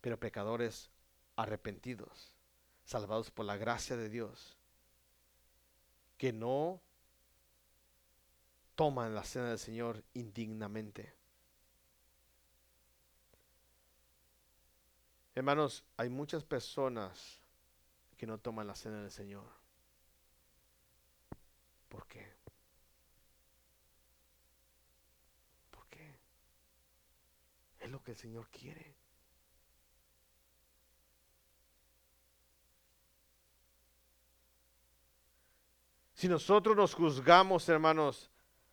pero 0.00 0.20
pecadores 0.20 0.88
arrepentidos, 1.34 2.30
salvados 2.84 3.32
por 3.32 3.44
la 3.44 3.56
gracia 3.56 3.96
de 3.96 4.08
Dios, 4.08 4.56
que 6.16 6.32
no 6.32 6.80
toman 8.76 9.16
la 9.16 9.24
cena 9.24 9.48
del 9.48 9.58
Señor 9.58 10.04
indignamente. 10.14 11.12
Hermanos, 15.34 15.82
hay 15.96 16.08
muchas 16.08 16.44
personas 16.44 17.40
que 18.16 18.28
no 18.28 18.38
toman 18.38 18.68
la 18.68 18.76
cena 18.76 19.02
del 19.02 19.10
Señor. 19.10 19.50
¿Por 21.88 22.06
qué? 22.06 22.32
¿Por 25.72 25.84
qué? 25.88 26.16
Es 27.88 27.92
lo 27.92 28.02
que 28.02 28.10
el 28.10 28.18
Señor 28.18 28.46
quiere. 28.50 28.94
Si 36.12 36.28
nosotros 36.28 36.76
nos 36.76 36.92
juzgamos, 36.92 37.66
hermanos, 37.66 38.30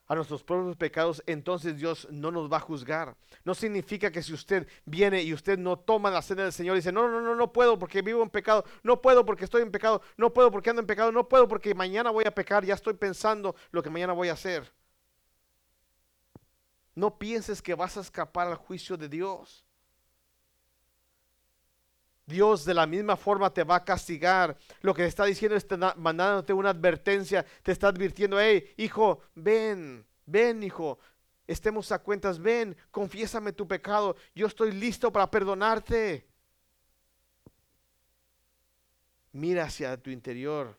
a 0.07 0.15
nuestros 0.15 0.43
propios 0.43 0.75
pecados, 0.75 1.23
entonces 1.27 1.77
Dios 1.77 2.09
no 2.11 2.29
nos 2.29 2.51
va 2.51 2.57
a 2.57 2.59
juzgar. 2.59 3.15
No 3.45 3.55
significa 3.55 4.11
que 4.11 4.21
si 4.21 4.33
usted 4.33 4.67
viene 4.83 5.23
y 5.23 5.33
usted 5.33 5.57
no 5.57 5.79
toma 5.79 6.11
la 6.11 6.21
cena 6.21 6.43
del 6.43 6.51
Señor 6.51 6.75
y 6.75 6.79
dice, 6.79 6.91
no, 6.91 7.07
no, 7.07 7.21
no, 7.21 7.35
no 7.35 7.53
puedo 7.53 7.79
porque 7.79 8.01
vivo 8.01 8.21
en 8.21 8.29
pecado, 8.29 8.65
no 8.83 9.01
puedo 9.01 9.25
porque 9.25 9.45
estoy 9.45 9.61
en 9.61 9.71
pecado, 9.71 10.01
no 10.17 10.33
puedo 10.33 10.51
porque 10.51 10.71
ando 10.71 10.81
en 10.81 10.87
pecado, 10.87 11.13
no 11.13 11.29
puedo 11.29 11.47
porque 11.47 11.73
mañana 11.73 12.11
voy 12.11 12.25
a 12.25 12.35
pecar, 12.35 12.65
ya 12.65 12.73
estoy 12.73 12.95
pensando 12.95 13.55
lo 13.71 13.81
que 13.81 13.89
mañana 13.89 14.11
voy 14.11 14.27
a 14.27 14.33
hacer. 14.33 14.69
No 16.95 17.17
pienses 17.19 17.61
que 17.61 17.75
vas 17.75 17.97
a 17.97 18.01
escapar 18.01 18.47
al 18.47 18.55
juicio 18.55 18.97
de 18.97 19.09
Dios. 19.09 19.65
Dios 22.25 22.65
de 22.65 22.73
la 22.73 22.87
misma 22.87 23.15
forma 23.15 23.53
te 23.53 23.63
va 23.63 23.75
a 23.75 23.85
castigar. 23.85 24.57
Lo 24.81 24.93
que 24.93 25.05
está 25.05 25.25
diciendo 25.25 25.55
es 25.55 25.67
mandándote 25.97 26.53
una 26.53 26.71
advertencia, 26.71 27.45
te 27.61 27.71
está 27.71 27.89
advirtiendo, 27.89 28.39
hey, 28.39 28.73
hijo, 28.77 29.21
ven, 29.35 30.05
ven, 30.25 30.63
hijo, 30.63 30.97
estemos 31.45 31.91
a 31.91 31.99
cuentas, 31.99 32.39
ven, 32.39 32.75
confiésame 32.89 33.53
tu 33.53 33.67
pecado, 33.67 34.15
yo 34.33 34.47
estoy 34.47 34.71
listo 34.71 35.11
para 35.11 35.29
perdonarte. 35.29 36.25
Mira 39.33 39.65
hacia 39.65 39.97
tu 39.97 40.09
interior. 40.09 40.77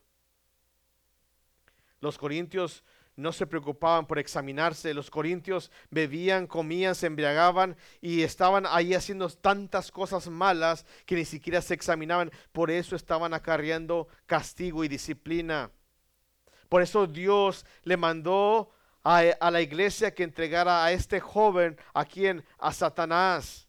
Los 2.01 2.17
corintios 2.17 2.83
no 3.17 3.33
se 3.33 3.47
preocupaban 3.47 4.05
por 4.05 4.19
examinarse. 4.19 4.93
Los 4.93 5.09
corintios 5.09 5.71
bebían, 5.89 6.47
comían, 6.47 6.95
se 6.95 7.07
embriagaban 7.07 7.75
y 7.99 8.21
estaban 8.21 8.65
ahí 8.67 8.93
haciendo 8.93 9.27
tantas 9.29 9.91
cosas 9.91 10.29
malas 10.29 10.85
que 11.05 11.15
ni 11.15 11.25
siquiera 11.25 11.61
se 11.61 11.73
examinaban. 11.73 12.31
Por 12.53 12.71
eso 12.71 12.95
estaban 12.95 13.33
acarreando 13.33 14.07
castigo 14.27 14.83
y 14.83 14.87
disciplina. 14.87 15.71
Por 16.69 16.81
eso 16.81 17.07
Dios 17.07 17.65
le 17.83 17.97
mandó 17.97 18.71
a, 19.03 19.19
a 19.39 19.51
la 19.51 19.61
iglesia 19.61 20.13
que 20.13 20.23
entregara 20.23 20.85
a 20.85 20.91
este 20.91 21.19
joven, 21.19 21.77
a 21.93 22.05
quien, 22.05 22.45
a 22.59 22.71
Satanás, 22.71 23.67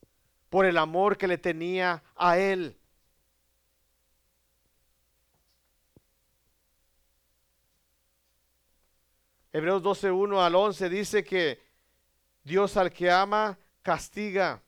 por 0.51 0.67
el 0.67 0.77
amor 0.77 1.17
que 1.17 1.27
le 1.27 1.39
tenía 1.39 2.03
a 2.17 2.39
él. 2.39 2.78
Hebreos 9.53 9.83
12, 9.83 10.11
1 10.11 10.43
al 10.43 10.55
11 10.55 10.89
dice 10.89 11.25
que 11.25 11.61
Dios 12.45 12.77
al 12.77 12.93
que 12.93 13.11
ama 13.11 13.59
castiga 13.83 14.63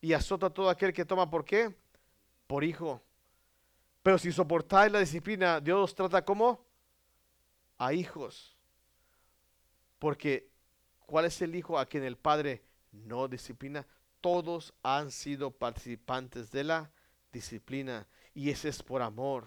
y 0.00 0.12
azota 0.12 0.46
a 0.46 0.50
todo 0.50 0.68
aquel 0.68 0.92
que 0.92 1.04
toma. 1.04 1.30
¿Por 1.30 1.44
qué? 1.44 1.74
Por 2.46 2.64
hijo. 2.64 3.00
Pero 4.02 4.18
si 4.18 4.32
soportáis 4.32 4.92
la 4.92 4.98
disciplina, 4.98 5.60
Dios 5.60 5.82
os 5.82 5.94
trata 5.94 6.24
como 6.24 6.64
a 7.78 7.92
hijos. 7.92 8.56
Porque 9.98 10.48
¿cuál 11.06 11.24
es 11.26 11.40
el 11.40 11.54
hijo 11.54 11.78
a 11.78 11.86
quien 11.86 12.04
el 12.04 12.16
padre 12.16 12.62
no 12.92 13.28
disciplina? 13.28 13.86
Todos 14.20 14.74
han 14.82 15.10
sido 15.10 15.50
participantes 15.50 16.50
de 16.50 16.64
la 16.64 16.90
disciplina 17.32 18.06
y 18.34 18.50
ese 18.50 18.68
es 18.68 18.82
por 18.82 19.00
amor. 19.00 19.46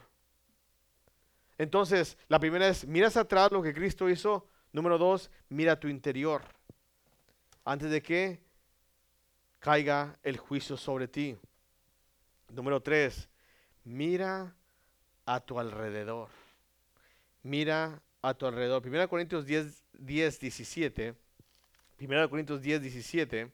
Entonces, 1.58 2.18
la 2.28 2.40
primera 2.40 2.68
es, 2.68 2.88
miras 2.88 3.18
atrás 3.18 3.52
lo 3.52 3.62
que 3.62 3.74
Cristo 3.74 4.10
hizo 4.10 4.48
Número 4.78 5.00
dos, 5.00 5.32
mira 5.50 5.80
tu 5.80 5.88
interior. 5.88 6.44
Antes 7.66 7.90
de 7.90 8.00
que 8.00 8.40
caiga 9.58 10.20
el 10.22 10.38
juicio 10.38 10.78
sobre 10.78 11.08
ti. 11.08 11.36
Número 12.54 12.80
tres, 12.80 13.28
mira 13.84 14.56
a 15.26 15.40
tu 15.40 15.60
alrededor. 15.60 16.30
Mira 17.42 18.04
a 18.22 18.36
tu 18.36 18.46
alrededor. 18.46 18.86
1 18.86 19.10
Corintios 19.10 19.48
10, 19.48 19.84
10 19.94 20.40
17. 20.42 21.16
1 22.00 22.30
Corintios 22.30 22.62
10, 22.62 22.80
17. 22.84 23.52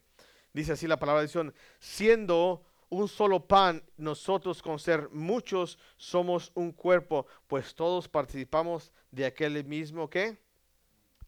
Dice 0.52 0.74
así 0.74 0.88
la 0.88 1.00
palabra 1.00 1.22
de 1.22 1.30
Dios. 1.30 1.54
Siendo 1.80 2.66
un 2.90 3.08
solo 3.08 3.48
pan, 3.48 3.82
nosotros 3.96 4.62
con 4.62 4.78
ser 4.78 5.08
muchos 5.12 5.80
somos 5.96 6.52
un 6.54 6.74
cuerpo, 6.74 7.28
pues 7.48 7.74
todos 7.74 8.10
participamos 8.10 8.92
de 9.10 9.26
aquel 9.26 9.64
mismo 9.64 10.10
que 10.10 10.43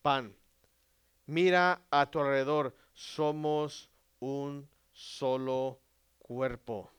pan. 0.06 0.36
Mira 1.26 1.82
a 1.90 2.06
tu 2.12 2.20
alrededor, 2.20 2.76
somos 2.94 3.90
un 4.20 4.70
solo 4.94 5.80
cuerpo. 6.20 6.92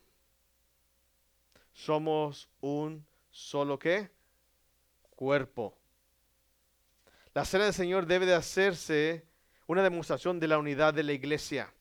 Somos 1.72 2.48
un 2.60 3.06
solo 3.30 3.78
qué? 3.78 4.10
Cuerpo. 5.10 5.78
La 7.32 7.44
cena 7.44 7.66
del 7.66 7.74
Señor 7.74 8.06
debe 8.06 8.26
de 8.26 8.34
hacerse 8.34 9.24
una 9.68 9.84
demostración 9.84 10.40
de 10.40 10.48
la 10.48 10.58
unidad 10.58 10.92
de 10.92 11.04
la 11.04 11.12
iglesia. 11.12 11.72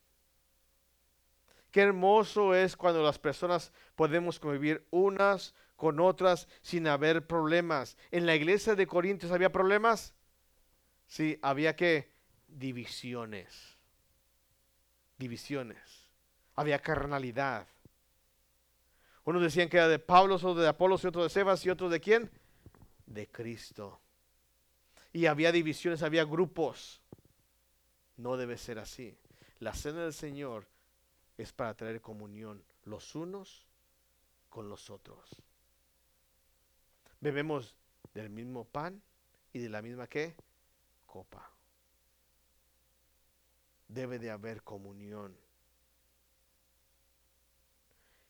Qué 1.72 1.82
hermoso 1.82 2.54
es 2.54 2.78
cuando 2.78 3.02
las 3.02 3.18
personas 3.18 3.74
podemos 3.96 4.40
convivir 4.40 4.86
unas 4.92 5.56
con 5.76 6.00
otras 6.00 6.48
sin 6.62 6.86
haber 6.88 7.26
problemas. 7.26 7.98
En 8.12 8.28
la 8.28 8.36
iglesia 8.36 8.76
de 8.76 8.86
Corintios 8.86 9.32
había 9.32 9.52
problemas. 9.52 10.14
Sí, 11.08 11.39
había 11.41 11.76
que 11.76 12.10
divisiones. 12.48 13.78
Divisiones. 15.18 16.08
Había 16.56 16.80
carnalidad. 16.80 17.68
Unos 19.24 19.41
decían 19.41 19.70
que 19.70 19.78
era 19.78 19.88
de 19.88 20.00
Pablo, 20.00 20.36
otros 20.36 20.58
de 20.58 20.68
Apolos 20.68 21.04
y 21.04 21.08
otros 21.08 21.26
de 21.26 21.30
Sebas 21.30 21.65
y 21.65 21.70
otros 21.70 21.91
de 21.91 22.00
quién? 22.00 22.30
De 23.06 23.28
Cristo. 23.28 24.00
Y 25.13 25.26
había 25.26 25.52
divisiones, 25.52 26.04
había 26.04 26.24
grupos. 26.26 27.02
No 28.18 28.38
debe 28.38 28.58
ser 28.58 28.80
así. 28.80 29.18
La 29.60 29.74
cena 29.74 30.04
del 30.04 30.13
Señor 30.13 30.68
es 31.38 31.52
para 31.54 31.74
traer 31.74 32.02
comunión 32.02 32.63
los 32.84 33.15
unos 33.15 33.65
con 34.50 34.70
los 34.70 34.89
otros. 34.89 35.41
Bebemos 37.20 37.76
del 38.13 38.30
mismo 38.30 38.65
pan 38.65 39.02
y 39.54 39.60
de 39.60 39.70
la 39.70 39.82
misma 39.82 40.08
qué? 40.08 40.36
Copa. 41.15 41.49
Debe 43.88 44.19
de 44.19 44.32
haber 44.32 44.63
comunión. 44.63 45.34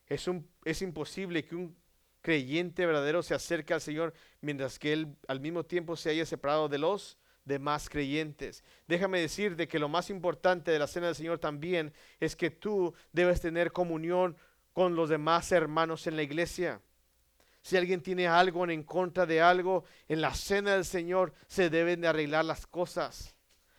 Es, 0.06 0.30
es 0.64 0.82
imposible 0.82 1.44
que 1.44 1.56
un 1.56 1.76
creyente 2.20 2.86
verdadero 2.86 3.24
se 3.24 3.34
acerque 3.34 3.74
al 3.74 3.80
Señor 3.80 4.14
mientras 4.40 4.78
que 4.78 4.92
Él 4.92 5.16
al 5.26 5.40
mismo 5.40 5.64
tiempo 5.64 5.96
se 5.96 6.10
haya 6.10 6.24
separado 6.24 6.68
de 6.68 6.78
los 6.78 7.18
demás 7.44 7.88
creyentes. 7.88 8.62
Déjame 8.86 9.20
decir 9.20 9.56
de 9.56 9.66
que 9.66 9.80
lo 9.80 9.88
más 9.88 10.08
importante 10.08 10.70
de 10.70 10.78
la 10.78 10.86
cena 10.86 11.06
del 11.06 11.16
Señor 11.16 11.40
también 11.40 11.92
es 12.20 12.36
que 12.36 12.52
tú 12.52 12.94
debes 13.10 13.40
tener 13.40 13.72
comunión 13.72 14.36
con 14.72 14.94
los 14.94 15.08
demás 15.08 15.50
hermanos 15.50 16.06
en 16.06 16.14
la 16.14 16.22
iglesia. 16.22 16.80
Si 17.66 17.76
alguien 17.76 18.00
tiene 18.00 18.28
algo 18.28 18.64
en 18.70 18.84
contra 18.84 19.26
de 19.26 19.42
algo, 19.42 19.82
en 20.06 20.20
la 20.20 20.32
cena 20.32 20.74
del 20.74 20.84
Señor 20.84 21.32
se 21.48 21.68
deben 21.68 22.00
de 22.00 22.06
arreglar 22.06 22.44
las 22.44 22.64
cosas. 22.64 23.34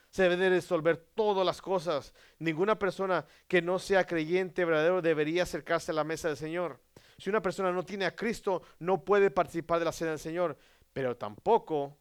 Se 0.09 0.23
deben 0.23 0.41
de 0.41 0.49
resolver 0.49 0.97
todas 0.97 1.45
las 1.45 1.61
cosas. 1.61 2.13
Ninguna 2.37 2.77
persona 2.77 3.25
que 3.47 3.61
no 3.61 3.79
sea 3.79 4.05
creyente 4.05 4.65
verdadero 4.65 5.01
debería 5.01 5.43
acercarse 5.43 5.91
a 5.91 5.95
la 5.95 6.03
mesa 6.03 6.27
del 6.27 6.35
Señor. 6.35 6.81
Si 7.17 7.29
una 7.29 7.41
persona 7.41 7.71
no 7.71 7.85
tiene 7.85 8.03
a 8.03 8.13
Cristo, 8.13 8.61
no 8.79 9.05
puede 9.05 9.31
participar 9.31 9.79
de 9.79 9.85
la 9.85 9.93
cena 9.93 10.11
del 10.11 10.19
Señor. 10.19 10.57
Pero 10.91 11.15
tampoco 11.15 11.97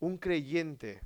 un 0.00 0.18
creyente 0.18 1.00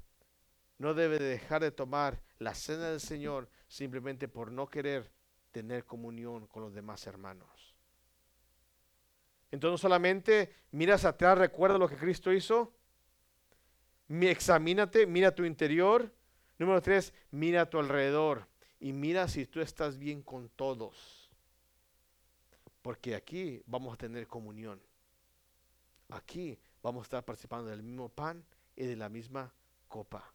no 0.79 0.95
debe 0.95 1.19
dejar 1.19 1.61
de 1.61 1.71
tomar 1.71 2.19
la 2.39 2.55
cena 2.55 2.89
del 2.89 3.01
Señor 3.01 3.51
simplemente 3.69 4.27
por 4.27 4.53
no 4.53 4.71
querer 4.71 5.13
tener 5.51 5.85
comunión 5.85 6.47
con 6.47 6.63
los 6.63 6.73
demás 6.73 7.07
hermanos. 7.07 7.62
Entonces 9.53 9.83
solamente 9.83 10.51
miras 10.73 11.05
atrás, 11.05 11.39
recuerda 11.39 11.79
lo 11.79 11.87
que 11.87 11.97
Cristo 11.97 12.33
hizo. 12.33 12.73
Examínate, 14.09 15.07
mira 15.07 15.35
tu 15.35 15.45
interior. 15.45 16.11
Número 16.59 16.81
tres, 16.81 17.13
mira 17.31 17.63
a 17.63 17.71
tu 17.71 17.79
alrededor 17.79 18.49
y 18.81 18.93
mira 18.93 19.29
si 19.29 19.47
tú 19.47 19.61
estás 19.61 19.99
bien 19.99 20.23
con 20.23 20.49
todos. 20.49 21.31
Porque 22.81 23.15
aquí 23.15 23.63
vamos 23.67 23.93
a 23.93 23.97
tener 23.99 24.27
comunión. 24.27 24.81
Aquí 26.09 26.59
vamos 26.83 27.03
a 27.03 27.05
estar 27.05 27.25
participando 27.25 27.69
del 27.69 27.83
mismo 27.83 28.09
pan 28.09 28.45
y 28.75 28.87
de 28.87 28.97
la 28.97 29.09
misma 29.09 29.53
copa. 29.87 30.33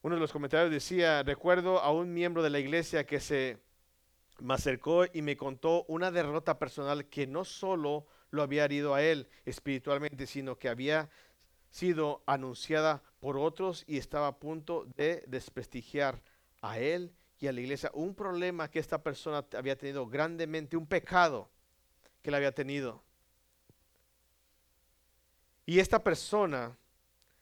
Uno 0.00 0.14
de 0.14 0.20
los 0.20 0.32
comentarios 0.32 0.70
decía, 0.70 1.22
recuerdo 1.22 1.78
a 1.80 1.92
un 1.92 2.12
miembro 2.12 2.42
de 2.42 2.50
la 2.50 2.58
iglesia 2.58 3.06
que 3.06 3.20
se 3.20 3.58
me 4.42 4.54
acercó 4.54 5.04
y 5.12 5.22
me 5.22 5.36
contó 5.36 5.84
una 5.84 6.10
derrota 6.10 6.58
personal 6.58 7.06
que 7.06 7.26
no 7.26 7.44
solo 7.44 8.06
lo 8.30 8.42
había 8.42 8.64
herido 8.64 8.94
a 8.94 9.02
él 9.02 9.28
espiritualmente, 9.44 10.26
sino 10.26 10.58
que 10.58 10.68
había 10.68 11.08
sido 11.70 12.22
anunciada 12.26 13.02
por 13.20 13.38
otros 13.38 13.84
y 13.86 13.98
estaba 13.98 14.26
a 14.26 14.38
punto 14.38 14.86
de 14.96 15.22
desprestigiar 15.28 16.22
a 16.60 16.78
él 16.78 17.12
y 17.38 17.46
a 17.46 17.52
la 17.52 17.60
iglesia. 17.60 17.90
Un 17.94 18.14
problema 18.14 18.70
que 18.70 18.80
esta 18.80 19.02
persona 19.02 19.46
había 19.56 19.78
tenido 19.78 20.06
grandemente, 20.06 20.76
un 20.76 20.86
pecado 20.86 21.48
que 22.20 22.30
le 22.30 22.36
había 22.36 22.52
tenido. 22.52 23.02
Y 25.66 25.78
esta 25.78 26.02
persona 26.02 26.76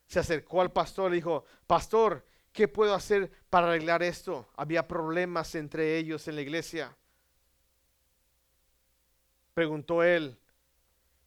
se 0.06 0.18
acercó 0.18 0.60
al 0.60 0.72
pastor 0.72 1.12
y 1.12 1.16
dijo, 1.16 1.44
pastor, 1.66 2.26
¿Qué 2.52 2.66
puedo 2.68 2.94
hacer 2.94 3.30
para 3.48 3.68
arreglar 3.68 4.02
esto? 4.02 4.48
Había 4.56 4.88
problemas 4.88 5.54
entre 5.54 5.96
ellos 5.96 6.26
en 6.26 6.34
la 6.34 6.42
iglesia. 6.42 6.96
Preguntó 9.54 10.02
él, 10.02 10.38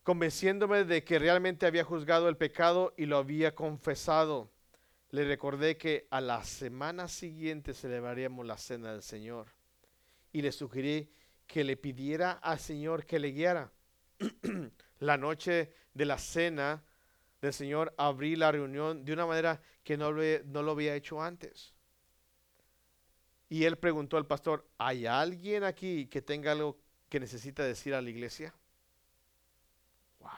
convenciéndome 0.03 0.83
de 0.83 1.03
que 1.03 1.19
realmente 1.19 1.65
había 1.65 1.83
juzgado 1.83 2.27
el 2.27 2.38
pecado 2.38 2.93
y 2.97 3.05
lo 3.05 3.17
había 3.17 3.55
confesado. 3.55 4.51
Le 5.12 5.23
recordé 5.25 5.77
que 5.77 6.07
a 6.09 6.19
la 6.19 6.43
semana 6.43 7.07
siguiente 7.07 7.73
celebraríamos 7.73 8.45
la 8.45 8.57
cena 8.57 8.91
del 8.91 9.03
Señor. 9.03 9.47
Y 10.31 10.41
le 10.41 10.51
sugerí 10.51 11.12
que 11.45 11.63
le 11.63 11.77
pidiera 11.77 12.31
al 12.31 12.59
Señor 12.59 13.05
que 13.05 13.19
le 13.19 13.31
guiara. 13.31 13.71
la 14.99 15.17
noche 15.17 15.73
de 15.93 16.05
la 16.05 16.17
cena 16.17 16.83
del 17.47 17.53
Señor 17.53 17.93
abrir 17.97 18.38
la 18.38 18.51
reunión 18.51 19.03
de 19.03 19.12
una 19.12 19.25
manera 19.25 19.62
que 19.84 19.97
no, 19.97 20.12
no 20.12 20.63
lo 20.63 20.71
había 20.71 20.95
hecho 20.95 21.21
antes. 21.21 21.73
Y 23.49 23.65
él 23.65 23.77
preguntó 23.77 24.15
al 24.15 24.25
pastor, 24.25 24.65
¿hay 24.77 25.06
alguien 25.06 25.65
aquí 25.65 26.08
que 26.08 26.21
tenga 26.21 26.53
algo 26.53 26.79
que 27.10 27.19
necesita 27.19 27.63
decir 27.63 27.93
a 27.93 28.01
la 28.01 28.10
iglesia? 28.10 28.56
Wow. 30.19 30.29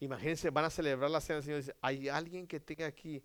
Imagínense, 0.00 0.50
van 0.50 0.66
a 0.66 0.70
celebrar 0.70 1.10
la 1.10 1.20
cena 1.22 1.36
del 1.36 1.44
Señor. 1.44 1.60
Dice, 1.60 1.76
¿hay 1.80 2.08
alguien 2.08 2.46
que 2.46 2.60
tenga 2.60 2.86
aquí 2.86 3.22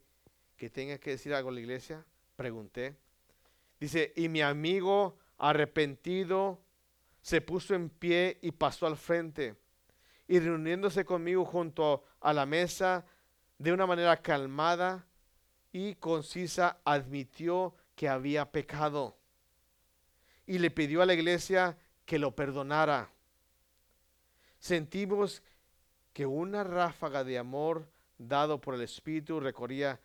que 0.56 0.70
tenga 0.70 0.98
que 0.98 1.12
decir 1.12 1.34
algo 1.34 1.50
a 1.50 1.52
la 1.52 1.60
iglesia? 1.60 2.06
Pregunté. 2.38 2.96
Dice, 3.80 4.14
y 4.16 4.30
mi 4.30 4.42
amigo 4.42 5.18
arrepentido 5.38 6.62
se 7.22 7.42
puso 7.42 7.76
en 7.76 7.90
pie 7.90 8.40
y 8.42 8.52
pasó 8.52 8.88
al 8.88 8.96
frente. 8.96 9.58
Y 10.28 10.40
reuniéndose 10.40 11.06
conmigo 11.06 11.46
junto 11.46 12.04
a 12.20 12.34
la 12.34 12.46
mesa 12.46 13.06
de 13.58 13.72
una 13.72 13.86
manera 13.86 14.22
calmada 14.22 15.06
y 15.72 15.96
concisa, 15.96 16.80
admitió 16.84 17.76
que 17.96 18.10
había 18.10 18.52
pecado. 18.52 19.18
Y 20.46 20.60
le 20.60 20.72
pidió 20.72 21.02
a 21.02 21.06
la 21.06 21.14
iglesia 21.14 21.78
que 22.06 22.20
lo 22.20 22.36
perdonara. 22.36 23.10
Sentimos 24.60 25.44
que 26.14 26.26
una 26.26 26.64
ráfaga 26.64 27.24
de 27.24 27.38
amor 27.38 27.90
dado 28.18 28.62
por 28.62 28.76
el 28.76 28.82
Espíritu 28.82 29.40
recorría 29.40 30.00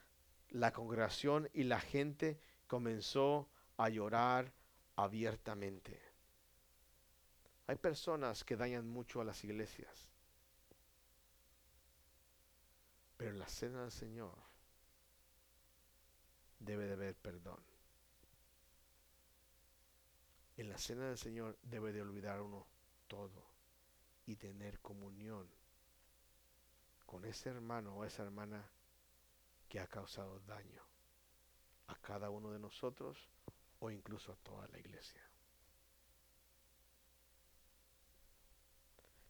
la 0.49 0.73
congregación 0.73 1.49
y 1.53 1.65
la 1.65 1.81
gente 1.81 2.41
comenzó 2.67 3.49
a 3.77 3.89
llorar 3.89 4.53
abiertamente. 4.97 6.01
Hay 7.67 7.77
personas 7.77 8.45
que 8.45 8.57
dañan 8.57 8.89
mucho 8.89 9.21
a 9.21 9.25
las 9.25 9.45
iglesias, 9.45 10.10
pero 13.21 13.33
en 13.33 13.39
la 13.39 13.49
cena 13.49 13.83
del 13.83 13.91
Señor 13.91 14.35
debe 16.59 16.87
de 16.87 16.95
haber 16.95 17.15
perdón. 17.15 17.61
En 20.57 20.71
la 20.71 20.79
cena 20.79 21.09
del 21.09 21.19
Señor 21.19 21.59
debe 21.61 21.93
de 21.93 22.01
olvidar 22.01 22.41
uno 22.41 22.67
todo 23.09 23.45
y 24.25 24.37
tener 24.37 24.81
comunión 24.81 25.47
con 27.05 27.27
ese 27.27 27.51
hermano 27.51 27.95
o 27.95 28.07
esa 28.07 28.23
hermana 28.23 28.67
que 29.69 29.81
ha 29.81 29.87
causado 29.87 30.41
daño 30.47 30.83
a 31.89 31.97
cada 31.97 32.31
uno 32.31 32.53
de 32.53 32.59
nosotros 32.59 33.29
o 33.81 33.91
incluso 33.91 34.33
a 34.33 34.37
toda 34.37 34.67
la 34.69 34.79
iglesia. 34.79 35.30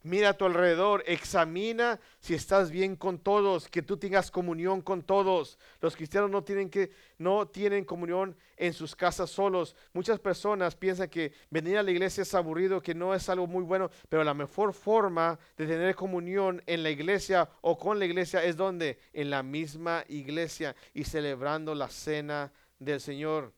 Mira 0.02 0.30
a 0.30 0.32
tu 0.32 0.46
alrededor, 0.46 1.04
examina 1.06 2.00
si 2.20 2.32
estás 2.32 2.70
bien 2.70 2.96
con 2.96 3.18
todos, 3.18 3.68
que 3.68 3.82
tú 3.82 3.98
tengas 3.98 4.30
comunión 4.30 4.80
con 4.80 5.02
todos. 5.02 5.58
Los 5.82 5.94
cristianos 5.94 6.30
no 6.30 6.42
tienen 6.42 6.70
que 6.70 6.90
no 7.18 7.46
tienen 7.46 7.84
comunión 7.84 8.34
en 8.56 8.72
sus 8.72 8.96
casas 8.96 9.28
solos. 9.28 9.76
Muchas 9.92 10.18
personas 10.18 10.74
piensan 10.74 11.10
que 11.10 11.34
venir 11.50 11.76
a 11.76 11.82
la 11.82 11.90
iglesia 11.90 12.22
es 12.22 12.32
aburrido, 12.34 12.80
que 12.80 12.94
no 12.94 13.14
es 13.14 13.28
algo 13.28 13.46
muy 13.46 13.62
bueno, 13.62 13.90
pero 14.08 14.24
la 14.24 14.32
mejor 14.32 14.72
forma 14.72 15.38
de 15.58 15.66
tener 15.66 15.94
comunión 15.94 16.62
en 16.66 16.82
la 16.82 16.88
iglesia 16.88 17.50
o 17.60 17.76
con 17.76 17.98
la 17.98 18.06
iglesia 18.06 18.42
es 18.42 18.56
donde 18.56 18.98
en 19.12 19.28
la 19.28 19.42
misma 19.42 20.04
iglesia 20.08 20.74
y 20.94 21.04
celebrando 21.04 21.74
la 21.74 21.90
cena 21.90 22.50
del 22.78 23.02
Señor. 23.02 23.52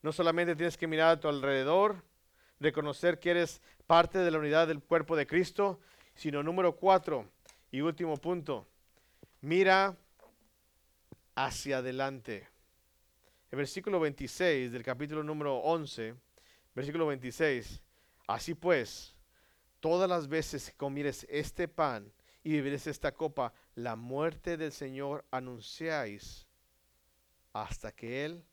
No 0.00 0.12
solamente 0.12 0.56
tienes 0.56 0.78
que 0.78 0.86
mirar 0.86 1.10
a 1.10 1.20
tu 1.20 1.28
alrededor, 1.28 2.02
reconocer 2.62 3.18
que 3.18 3.30
eres 3.30 3.60
parte 3.86 4.18
de 4.18 4.30
la 4.30 4.38
unidad 4.38 4.68
del 4.68 4.82
cuerpo 4.82 5.16
de 5.16 5.26
Cristo, 5.26 5.80
sino 6.14 6.42
número 6.42 6.76
cuatro 6.76 7.28
y 7.70 7.80
último 7.80 8.16
punto, 8.16 8.66
mira 9.40 9.96
hacia 11.34 11.78
adelante. 11.78 12.48
El 13.50 13.58
versículo 13.58 14.00
26 14.00 14.72
del 14.72 14.82
capítulo 14.82 15.22
número 15.22 15.56
11, 15.56 16.14
versículo 16.74 17.06
26, 17.06 17.82
así 18.26 18.54
pues, 18.54 19.14
todas 19.80 20.08
las 20.08 20.28
veces 20.28 20.70
que 20.70 20.76
comieres 20.76 21.26
este 21.28 21.68
pan 21.68 22.12
y 22.44 22.52
bebieres 22.52 22.86
esta 22.86 23.12
copa, 23.12 23.52
la 23.74 23.96
muerte 23.96 24.56
del 24.56 24.72
Señor 24.72 25.24
anunciáis 25.30 26.46
hasta 27.52 27.92
que 27.92 28.24
Él 28.24 28.44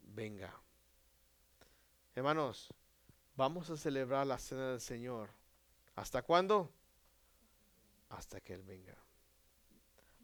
venga. 0.00 0.54
Hermanos, 2.14 2.72
vamos 3.38 3.70
a 3.70 3.76
celebrar 3.76 4.26
la 4.26 4.36
cena 4.36 4.70
del 4.70 4.80
Señor. 4.80 5.30
¿Hasta 5.94 6.22
cuándo? 6.22 6.70
Hasta 8.10 8.40
que 8.40 8.54
Él 8.54 8.62
venga. 8.62 8.96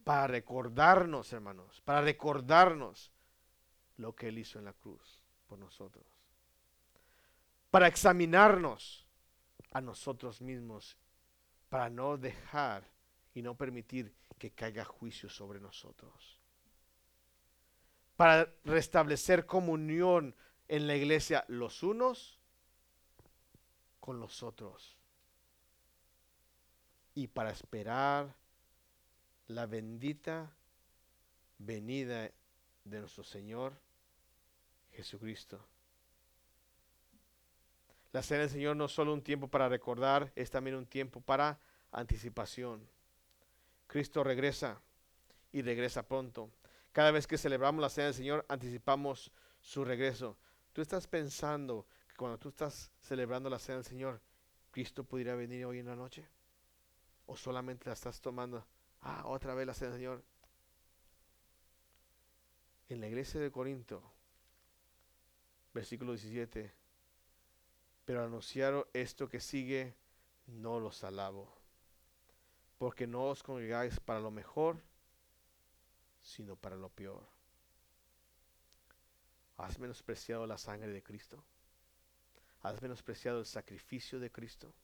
Para 0.03 0.27
recordarnos, 0.27 1.33
hermanos, 1.33 1.81
para 1.85 2.03
recordarnos 2.03 3.13
lo 3.99 4.15
que 4.15 4.29
Él 4.29 4.39
hizo 4.39 4.59
en 4.59 4.65
la 4.65 4.73
cruz 4.73 5.23
por 5.47 5.59
nosotros. 5.59 6.05
Para 7.71 7.87
examinarnos 7.87 9.07
a 9.71 9.81
nosotros 9.81 10.41
mismos, 10.41 10.97
para 11.69 11.89
no 11.89 12.17
dejar 12.19 12.85
y 13.33 13.43
no 13.43 13.55
permitir 13.55 14.13
que 14.39 14.51
caiga 14.51 14.85
juicio 14.85 15.29
sobre 15.29 15.61
nosotros 15.61 16.41
para 18.17 18.49
restablecer 18.65 19.45
comunión 19.45 20.37
en 20.69 20.87
la 20.87 20.95
iglesia 20.95 21.45
los 21.49 21.83
unos 21.83 22.39
con 24.05 24.21
los 24.21 24.43
otros 24.43 24.99
y 27.15 27.27
para 27.27 27.51
esperar 27.51 28.37
la 29.47 29.65
bendita 29.65 30.55
venida 31.57 32.31
de 32.85 33.01
nuestro 33.01 33.25
Señor 33.25 33.73
Jesucristo. 34.93 35.59
La 38.13 38.23
cena 38.23 38.41
del 38.41 38.51
Señor 38.51 38.77
no 38.77 38.85
es 38.85 38.93
solo 38.93 39.15
un 39.15 39.23
tiempo 39.23 39.49
para 39.49 39.71
recordar, 39.71 40.31
es 40.37 40.51
también 40.51 40.77
un 40.77 40.85
tiempo 40.85 41.23
para 41.23 41.59
anticipación. 41.91 42.87
Cristo 43.87 44.23
regresa 44.23 44.83
y 45.51 45.63
regresa 45.63 46.07
pronto. 46.07 46.51
Cada 46.93 47.11
vez 47.11 47.27
que 47.27 47.39
celebramos 47.39 47.81
la 47.81 47.89
cena 47.89 48.09
del 48.09 48.15
Señor, 48.15 48.45
anticipamos 48.51 49.33
su 49.63 49.83
regreso. 49.83 50.37
Tú 50.75 50.83
estás 50.83 51.07
pensando 51.07 51.87
cuando 52.17 52.39
tú 52.39 52.51
estás 52.51 52.91
celebrando 53.01 53.51
la 53.51 53.59
cena 53.59 53.77
del 53.77 53.85
Señor, 53.85 54.21
Cristo 54.71 55.05
pudiera 55.05 55.35
venir 55.35 55.65
hoy 55.65 55.79
en 55.79 55.87
la 55.87 55.97
noche? 55.97 56.27
¿O 57.27 57.37
solamente 57.37 57.87
la 57.87 57.95
estás 57.95 58.21
tomando? 58.21 58.67
Ah, 59.01 59.23
otra 59.27 59.55
vez 59.55 59.67
la 59.67 59.75
cena 59.75 59.91
del 59.91 60.01
Señor. 60.01 60.25
En 62.89 63.01
la 63.01 63.09
iglesia 63.09 63.41
de 63.41 63.51
Corinto, 63.51 64.03
versículo 65.73 66.13
17, 66.13 66.73
pero 68.05 68.23
anunciaron 68.23 68.85
esto 68.93 69.29
que 69.29 69.41
sigue, 69.41 69.95
no 70.47 70.79
los 70.79 71.03
alabo, 71.03 71.53
porque 72.79 73.07
no 73.07 73.25
os 73.25 73.43
congregáis 73.43 73.99
para 74.01 74.21
lo 74.21 74.31
mejor, 74.31 74.81
sino 76.21 76.57
para 76.57 76.77
lo 76.77 76.91
peor. 76.91 77.27
¿Has 79.57 79.79
menospreciado 79.79 80.47
la 80.47 80.59
sangre 80.59 80.93
de 80.93 81.03
Cristo? 81.03 81.45
¿Has 82.65 82.83
menospreciado 82.83 83.39
el 83.39 83.47
sacrificio 83.47 84.19
de 84.19 84.33
Cristo? 84.33 84.75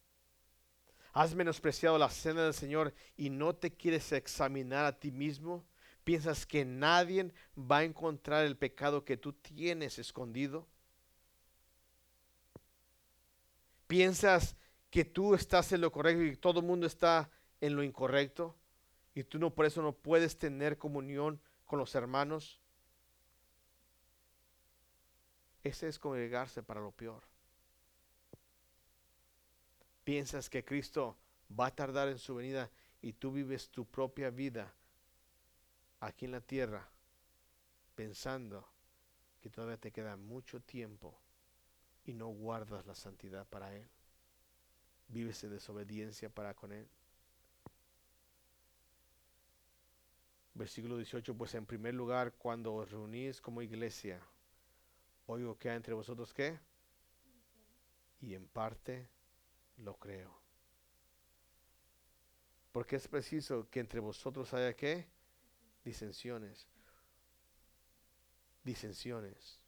¿Has 1.12 1.34
menospreciado 1.34 1.98
la 1.98 2.08
cena 2.08 2.44
del 2.44 2.54
Señor 2.54 2.94
y 3.16 3.28
no 3.28 3.56
te 3.56 3.72
quieres 3.72 4.12
examinar 4.12 4.84
a 4.84 4.96
ti 4.96 5.10
mismo? 5.10 5.64
¿Piensas 6.04 6.46
que 6.46 6.64
nadie 6.64 7.32
va 7.58 7.78
a 7.78 7.84
encontrar 7.84 8.44
el 8.44 8.56
pecado 8.56 9.04
que 9.04 9.16
tú 9.16 9.32
tienes 9.32 9.98
escondido? 9.98 10.68
¿Piensas 13.88 14.54
que 14.88 15.04
tú 15.04 15.34
estás 15.34 15.72
en 15.72 15.80
lo 15.80 15.90
correcto 15.90 16.22
y 16.22 16.36
todo 16.36 16.60
el 16.60 16.66
mundo 16.66 16.86
está 16.86 17.28
en 17.60 17.74
lo 17.74 17.82
incorrecto? 17.82 18.56
y 19.14 19.24
tú 19.24 19.38
no 19.38 19.50
por 19.50 19.66
eso 19.66 19.82
no 19.82 19.92
puedes 19.92 20.38
tener 20.38 20.78
comunión 20.78 21.40
con 21.64 21.78
los 21.78 21.94
hermanos. 21.94 22.60
Ese 25.62 25.88
es 25.88 25.98
congregarse 25.98 26.62
para 26.62 26.80
lo 26.80 26.92
peor. 26.92 27.29
Piensas 30.04 30.48
que 30.48 30.64
Cristo 30.64 31.16
va 31.58 31.66
a 31.66 31.74
tardar 31.74 32.08
en 32.08 32.18
su 32.18 32.34
venida 32.34 32.70
y 33.02 33.12
tú 33.12 33.32
vives 33.32 33.70
tu 33.70 33.84
propia 33.84 34.30
vida 34.30 34.74
aquí 36.00 36.24
en 36.24 36.32
la 36.32 36.40
tierra 36.40 36.88
pensando 37.94 38.66
que 39.40 39.50
todavía 39.50 39.76
te 39.76 39.92
queda 39.92 40.16
mucho 40.16 40.60
tiempo 40.60 41.18
y 42.04 42.14
no 42.14 42.28
guardas 42.28 42.86
la 42.86 42.94
santidad 42.94 43.46
para 43.46 43.74
Él. 43.74 43.88
Vives 45.08 45.42
en 45.44 45.50
desobediencia 45.50 46.30
para 46.30 46.54
con 46.54 46.72
Él. 46.72 46.88
Versículo 50.54 50.96
18, 50.96 51.36
pues 51.36 51.54
en 51.54 51.66
primer 51.66 51.94
lugar, 51.94 52.32
cuando 52.34 52.74
os 52.74 52.90
reunís 52.90 53.40
como 53.40 53.62
iglesia, 53.62 54.20
oigo 55.26 55.58
que 55.58 55.70
hay 55.70 55.76
entre 55.76 55.94
vosotros 55.94 56.34
qué? 56.34 56.58
Y 58.20 58.34
en 58.34 58.46
parte 58.46 59.08
lo 59.82 59.96
creo. 59.96 60.40
Porque 62.72 62.96
es 62.96 63.08
preciso 63.08 63.68
que 63.68 63.80
entre 63.80 64.00
vosotros 64.00 64.52
haya 64.54 64.74
qué? 64.74 65.06
Disensiones. 65.84 66.66
Disensiones. 68.62 69.58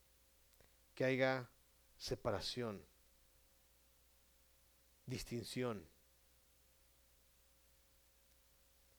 Que 0.94 1.04
haya 1.04 1.48
separación. 1.96 2.84
Distinción. 5.06 5.84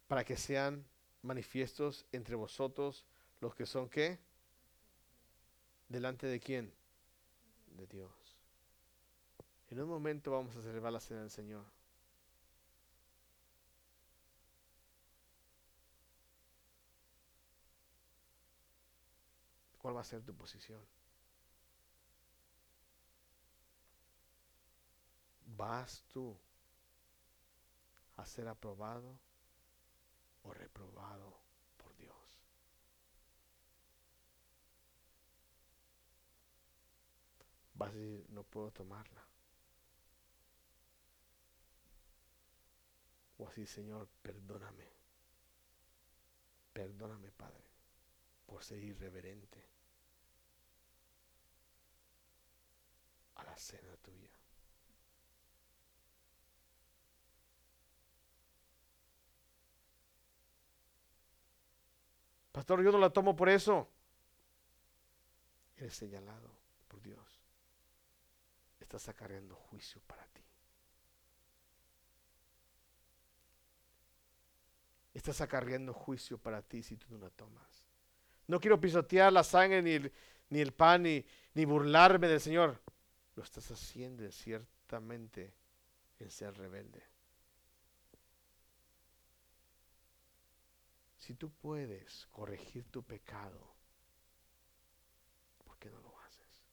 Para 0.07 0.25
que 0.25 0.35
sean 0.35 0.85
manifiestos 1.21 2.05
entre 2.11 2.35
vosotros 2.35 3.05
los 3.39 3.55
que 3.55 3.65
son 3.65 3.89
qué? 3.89 4.19
¿Delante 5.87 6.27
de 6.27 6.39
quién? 6.39 6.73
De 7.67 7.87
Dios. 7.87 8.22
En 9.73 9.81
un 9.81 9.89
momento 9.89 10.29
vamos 10.29 10.55
a 10.55 10.61
celebrar 10.61 10.93
la 10.93 10.99
cena 10.99 11.21
del 11.21 11.31
Señor. 11.31 11.65
¿Cuál 19.79 19.95
va 19.97 20.01
a 20.01 20.03
ser 20.03 20.21
tu 20.21 20.35
posición? 20.35 20.79
¿Vas 25.57 26.03
tú 26.07 26.37
a 28.17 28.25
ser 28.27 28.47
aprobado 28.47 29.17
o 30.43 30.53
reprobado 30.53 31.33
por 31.77 31.95
Dios? 31.97 32.43
Vas 37.73 37.89
a 37.89 37.95
decir, 37.95 38.25
no 38.29 38.43
puedo 38.43 38.69
tomarla. 38.69 39.22
O 43.37 43.47
así, 43.47 43.65
Señor, 43.65 44.07
perdóname. 44.21 44.87
Perdóname, 46.71 47.31
Padre, 47.31 47.63
por 48.45 48.63
ser 48.63 48.83
irreverente 48.83 49.63
a 53.35 53.43
la 53.43 53.55
cena 53.55 53.95
tuya. 53.97 54.29
Pastor, 62.51 62.83
yo 62.83 62.91
no 62.91 62.99
la 62.99 63.09
tomo 63.09 63.35
por 63.35 63.49
eso. 63.49 63.89
Eres 65.75 65.95
señalado 65.95 66.51
por 66.87 67.01
Dios. 67.01 67.41
Estás 68.79 69.09
acarreando 69.09 69.55
juicio 69.55 70.01
para 70.05 70.23
ti. 70.27 70.43
Estás 75.13 75.41
acarreando 75.41 75.93
juicio 75.93 76.37
para 76.37 76.61
ti 76.61 76.81
si 76.81 76.97
tú 76.97 77.07
no 77.11 77.17
la 77.17 77.29
tomas. 77.29 77.85
No 78.47 78.59
quiero 78.59 78.79
pisotear 78.79 79.31
la 79.31 79.43
sangre 79.43 79.81
ni 79.81 79.91
el, 79.91 80.11
ni 80.49 80.59
el 80.59 80.73
pan 80.73 81.03
ni, 81.03 81.25
ni 81.53 81.65
burlarme 81.65 82.27
del 82.27 82.41
Señor. 82.41 82.81
Lo 83.35 83.43
estás 83.43 83.69
haciendo 83.71 84.29
ciertamente 84.31 85.53
en 86.19 86.29
ser 86.29 86.55
rebelde. 86.57 87.03
Si 91.17 91.35
tú 91.35 91.49
puedes 91.51 92.27
corregir 92.27 92.83
tu 92.89 93.01
pecado, 93.01 93.73
¿por 95.63 95.77
qué 95.77 95.89
no 95.89 96.01
lo 96.01 96.19
haces? 96.19 96.65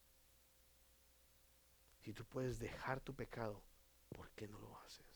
Si 2.02 2.12
tú 2.12 2.24
puedes 2.24 2.58
dejar 2.58 3.00
tu 3.00 3.14
pecado, 3.14 3.62
¿por 4.08 4.28
qué 4.32 4.48
no 4.48 4.58
lo 4.58 4.76
haces? 4.80 5.06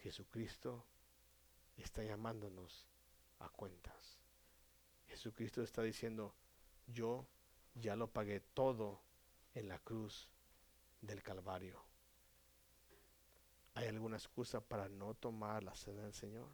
Jesucristo 0.00 0.84
está 1.76 2.02
llamándonos 2.02 2.86
a 3.38 3.48
cuentas. 3.48 4.20
Jesucristo 5.06 5.62
está 5.62 5.82
diciendo, 5.82 6.34
yo 6.86 7.26
ya 7.74 7.96
lo 7.96 8.08
pagué 8.08 8.40
todo 8.40 9.00
en 9.54 9.68
la 9.68 9.78
cruz 9.78 10.28
del 11.00 11.22
Calvario. 11.22 11.82
¿Hay 13.74 13.86
alguna 13.86 14.16
excusa 14.16 14.60
para 14.60 14.88
no 14.88 15.14
tomar 15.14 15.64
la 15.64 15.74
cena 15.74 16.02
del 16.02 16.12
Señor? 16.12 16.48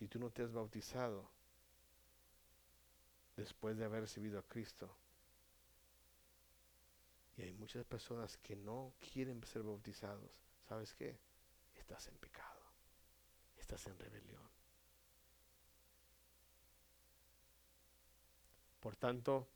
si 0.00 0.08
tú 0.08 0.18
no 0.18 0.30
te 0.30 0.42
has 0.42 0.50
bautizado 0.50 1.30
después 3.36 3.76
de 3.76 3.84
haber 3.84 4.00
recibido 4.00 4.38
a 4.38 4.42
Cristo, 4.42 4.96
y 7.36 7.42
hay 7.42 7.52
muchas 7.52 7.84
personas 7.84 8.38
que 8.38 8.56
no 8.56 8.94
quieren 9.12 9.44
ser 9.44 9.62
bautizados, 9.62 10.30
¿sabes 10.66 10.94
qué? 10.94 11.18
Estás 11.74 12.08
en 12.08 12.16
pecado, 12.16 12.49
estás 13.70 13.86
en 13.86 13.98
rebelión. 14.00 14.42
Por 18.80 18.96
tanto, 18.96 19.46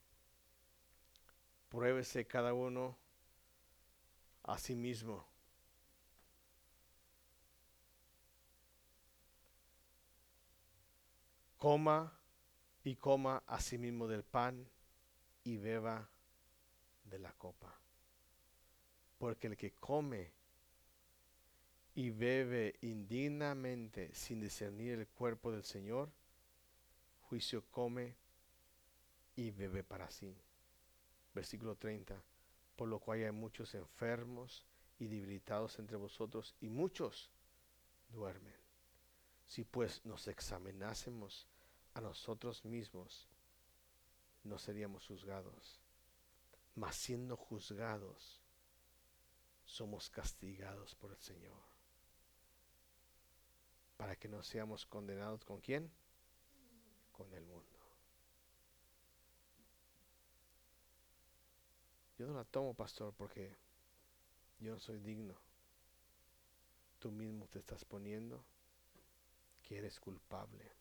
pruébese 1.69 2.25
cada 2.25 2.55
uno 2.55 2.97
a 4.45 4.57
sí 4.57 4.77
mismo 4.77 5.27
coma 11.59 12.13
y 12.85 12.95
coma 12.95 13.43
asimismo 13.49 14.07
del 14.07 14.23
pan 14.23 14.69
y 15.43 15.57
beba 15.57 16.09
de 17.05 17.19
la 17.19 17.33
copa. 17.33 17.75
Porque 19.19 19.49
el 19.49 19.57
que 19.57 19.73
come 19.73 20.44
y 21.95 22.11
bebe 22.11 22.77
indignamente 22.81 24.13
sin 24.15 24.41
discernir 24.41 24.99
el 24.99 25.07
cuerpo 25.09 25.53
del 25.53 25.65
Señor, 25.65 26.11
juicio 27.29 27.65
come 27.71 28.17
y 29.37 29.51
bebe 29.53 29.85
para 29.85 30.11
sí. 30.11 30.37
Versículo 31.35 31.77
30. 31.77 32.21
Por 32.77 32.89
lo 32.89 32.99
cual 32.99 33.23
hay 33.23 33.31
muchos 33.31 33.75
enfermos 33.75 34.67
y 34.99 35.07
debilitados 35.07 35.79
entre 35.79 35.97
vosotros 35.97 36.57
y 36.61 36.69
muchos 36.69 37.31
duermen. 38.09 38.55
Si 39.47 39.65
pues 39.65 40.05
nos 40.05 40.27
examinásemos 40.27 41.47
a 41.95 42.01
nosotros 42.01 42.65
mismos, 42.65 43.29
no 44.43 44.59
seríamos 44.59 45.07
juzgados. 45.07 45.81
Mas 46.75 46.97
siendo 46.97 47.37
juzgados, 47.37 48.41
somos 49.65 50.11
castigados 50.11 50.97
por 50.97 51.13
el 51.13 51.21
Señor. 51.21 51.74
Para 53.97 54.17
que 54.17 54.29
no 54.29 54.43
seamos 54.43 54.87
condenados 54.87 55.45
con 55.45 55.61
quién? 55.61 55.91
Con 57.13 57.33
el 57.35 57.45
mundo. 57.45 57.79
Yo 62.19 62.27
no 62.27 62.35
la 62.35 62.45
tomo, 62.45 62.75
pastor, 62.75 63.13
porque 63.15 63.57
yo 64.61 64.73
no 64.73 64.81
soy 64.81 64.99
digno. 65.01 65.35
Tú 66.99 67.11
mismo 67.11 67.47
te 67.49 67.59
estás 67.59 67.85
poniendo 67.85 68.45
que 69.63 69.79
eres 69.79 69.99
culpable 69.99 70.73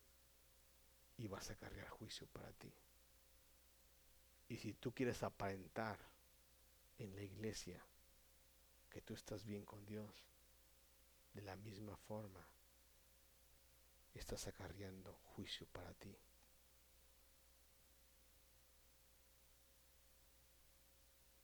y 1.17 1.27
vas 1.27 1.49
a 1.49 1.55
cargar 1.55 1.89
juicio 1.89 2.27
para 2.27 2.51
ti. 2.53 2.71
Y 4.47 4.57
si 4.57 4.73
tú 4.73 4.93
quieres 4.93 5.23
aparentar 5.23 5.97
en 6.97 7.15
la 7.15 7.23
iglesia 7.23 7.83
que 8.89 9.01
tú 9.01 9.13
estás 9.13 9.43
bien 9.43 9.65
con 9.65 9.85
Dios, 9.85 10.27
de 11.33 11.41
la 11.41 11.55
misma 11.55 11.97
forma 11.97 12.45
estás 14.19 14.47
acarreando 14.47 15.13
juicio 15.35 15.67
para 15.67 15.93
ti. 15.93 16.15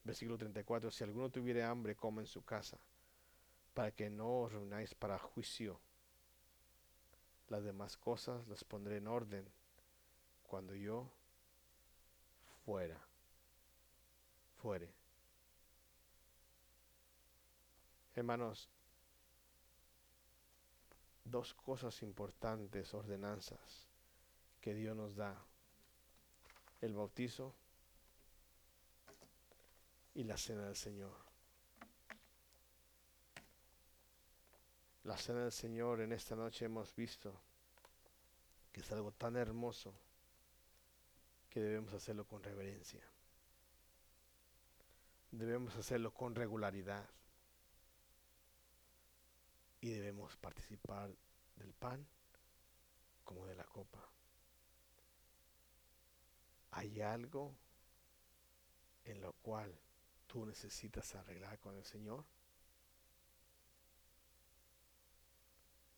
Versículo 0.03 0.38
34, 0.38 0.89
si 0.89 1.03
alguno 1.03 1.30
tuviere 1.30 1.63
hambre, 1.63 1.95
coma 1.95 2.22
en 2.22 2.28
su 2.28 2.43
casa, 2.43 2.80
para 3.74 3.91
que 3.91 4.09
no 4.09 4.41
os 4.41 4.51
reunáis 4.51 4.95
para 4.95 5.20
juicio. 5.20 5.80
Las 7.47 7.63
demás 7.63 7.97
cosas 7.97 8.47
las 8.47 8.63
pondré 8.63 8.97
en 8.97 9.07
orden 9.07 9.47
cuando 10.43 10.74
yo 10.74 11.11
fuera, 12.65 12.99
fuere. 14.61 14.91
Hermanos, 18.15 18.70
dos 21.24 21.53
cosas 21.53 22.01
importantes, 22.01 22.93
ordenanzas 22.93 23.88
que 24.61 24.74
Dios 24.74 24.95
nos 24.95 25.15
da. 25.15 25.36
El 26.82 26.93
bautizo 26.93 27.53
y 30.15 30.24
la 30.24 30.38
cena 30.38 30.65
del 30.65 30.76
Señor. 30.76 31.15
La 35.03 35.17
cena 35.17 35.41
del 35.41 35.51
Señor 35.51 36.01
en 36.01 36.11
esta 36.11 36.36
noche 36.36 36.65
hemos 36.65 36.95
visto 36.95 37.41
que 38.72 38.82
es 38.82 38.91
algo 38.91 39.11
tan 39.11 39.36
hermoso 39.36 39.93
que 41.49 41.59
debemos 41.61 41.93
hacerlo 41.93 42.26
con 42.26 42.43
reverencia. 42.43 43.01
Debemos 45.32 45.76
hacerlo 45.76 46.13
con 46.13 46.36
regularidad. 46.36 47.07
Y 49.82 49.89
debemos 49.89 50.36
participar 50.38 51.15
del 51.55 51.73
pan 51.73 52.05
como 53.23 53.45
de 53.45 53.55
la 53.55 53.63
copa. 53.65 54.09
¿Hay 56.71 57.01
algo 57.01 57.55
en 59.05 59.21
lo 59.21 59.34
cual 59.34 59.80
tú 60.27 60.45
necesitas 60.45 61.15
arreglar 61.15 61.59
con 61.59 61.75
el 61.75 61.86
Señor? 61.86 62.25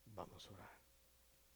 Vamos 0.05 0.47
a 0.47 0.51
orar. 0.51 0.80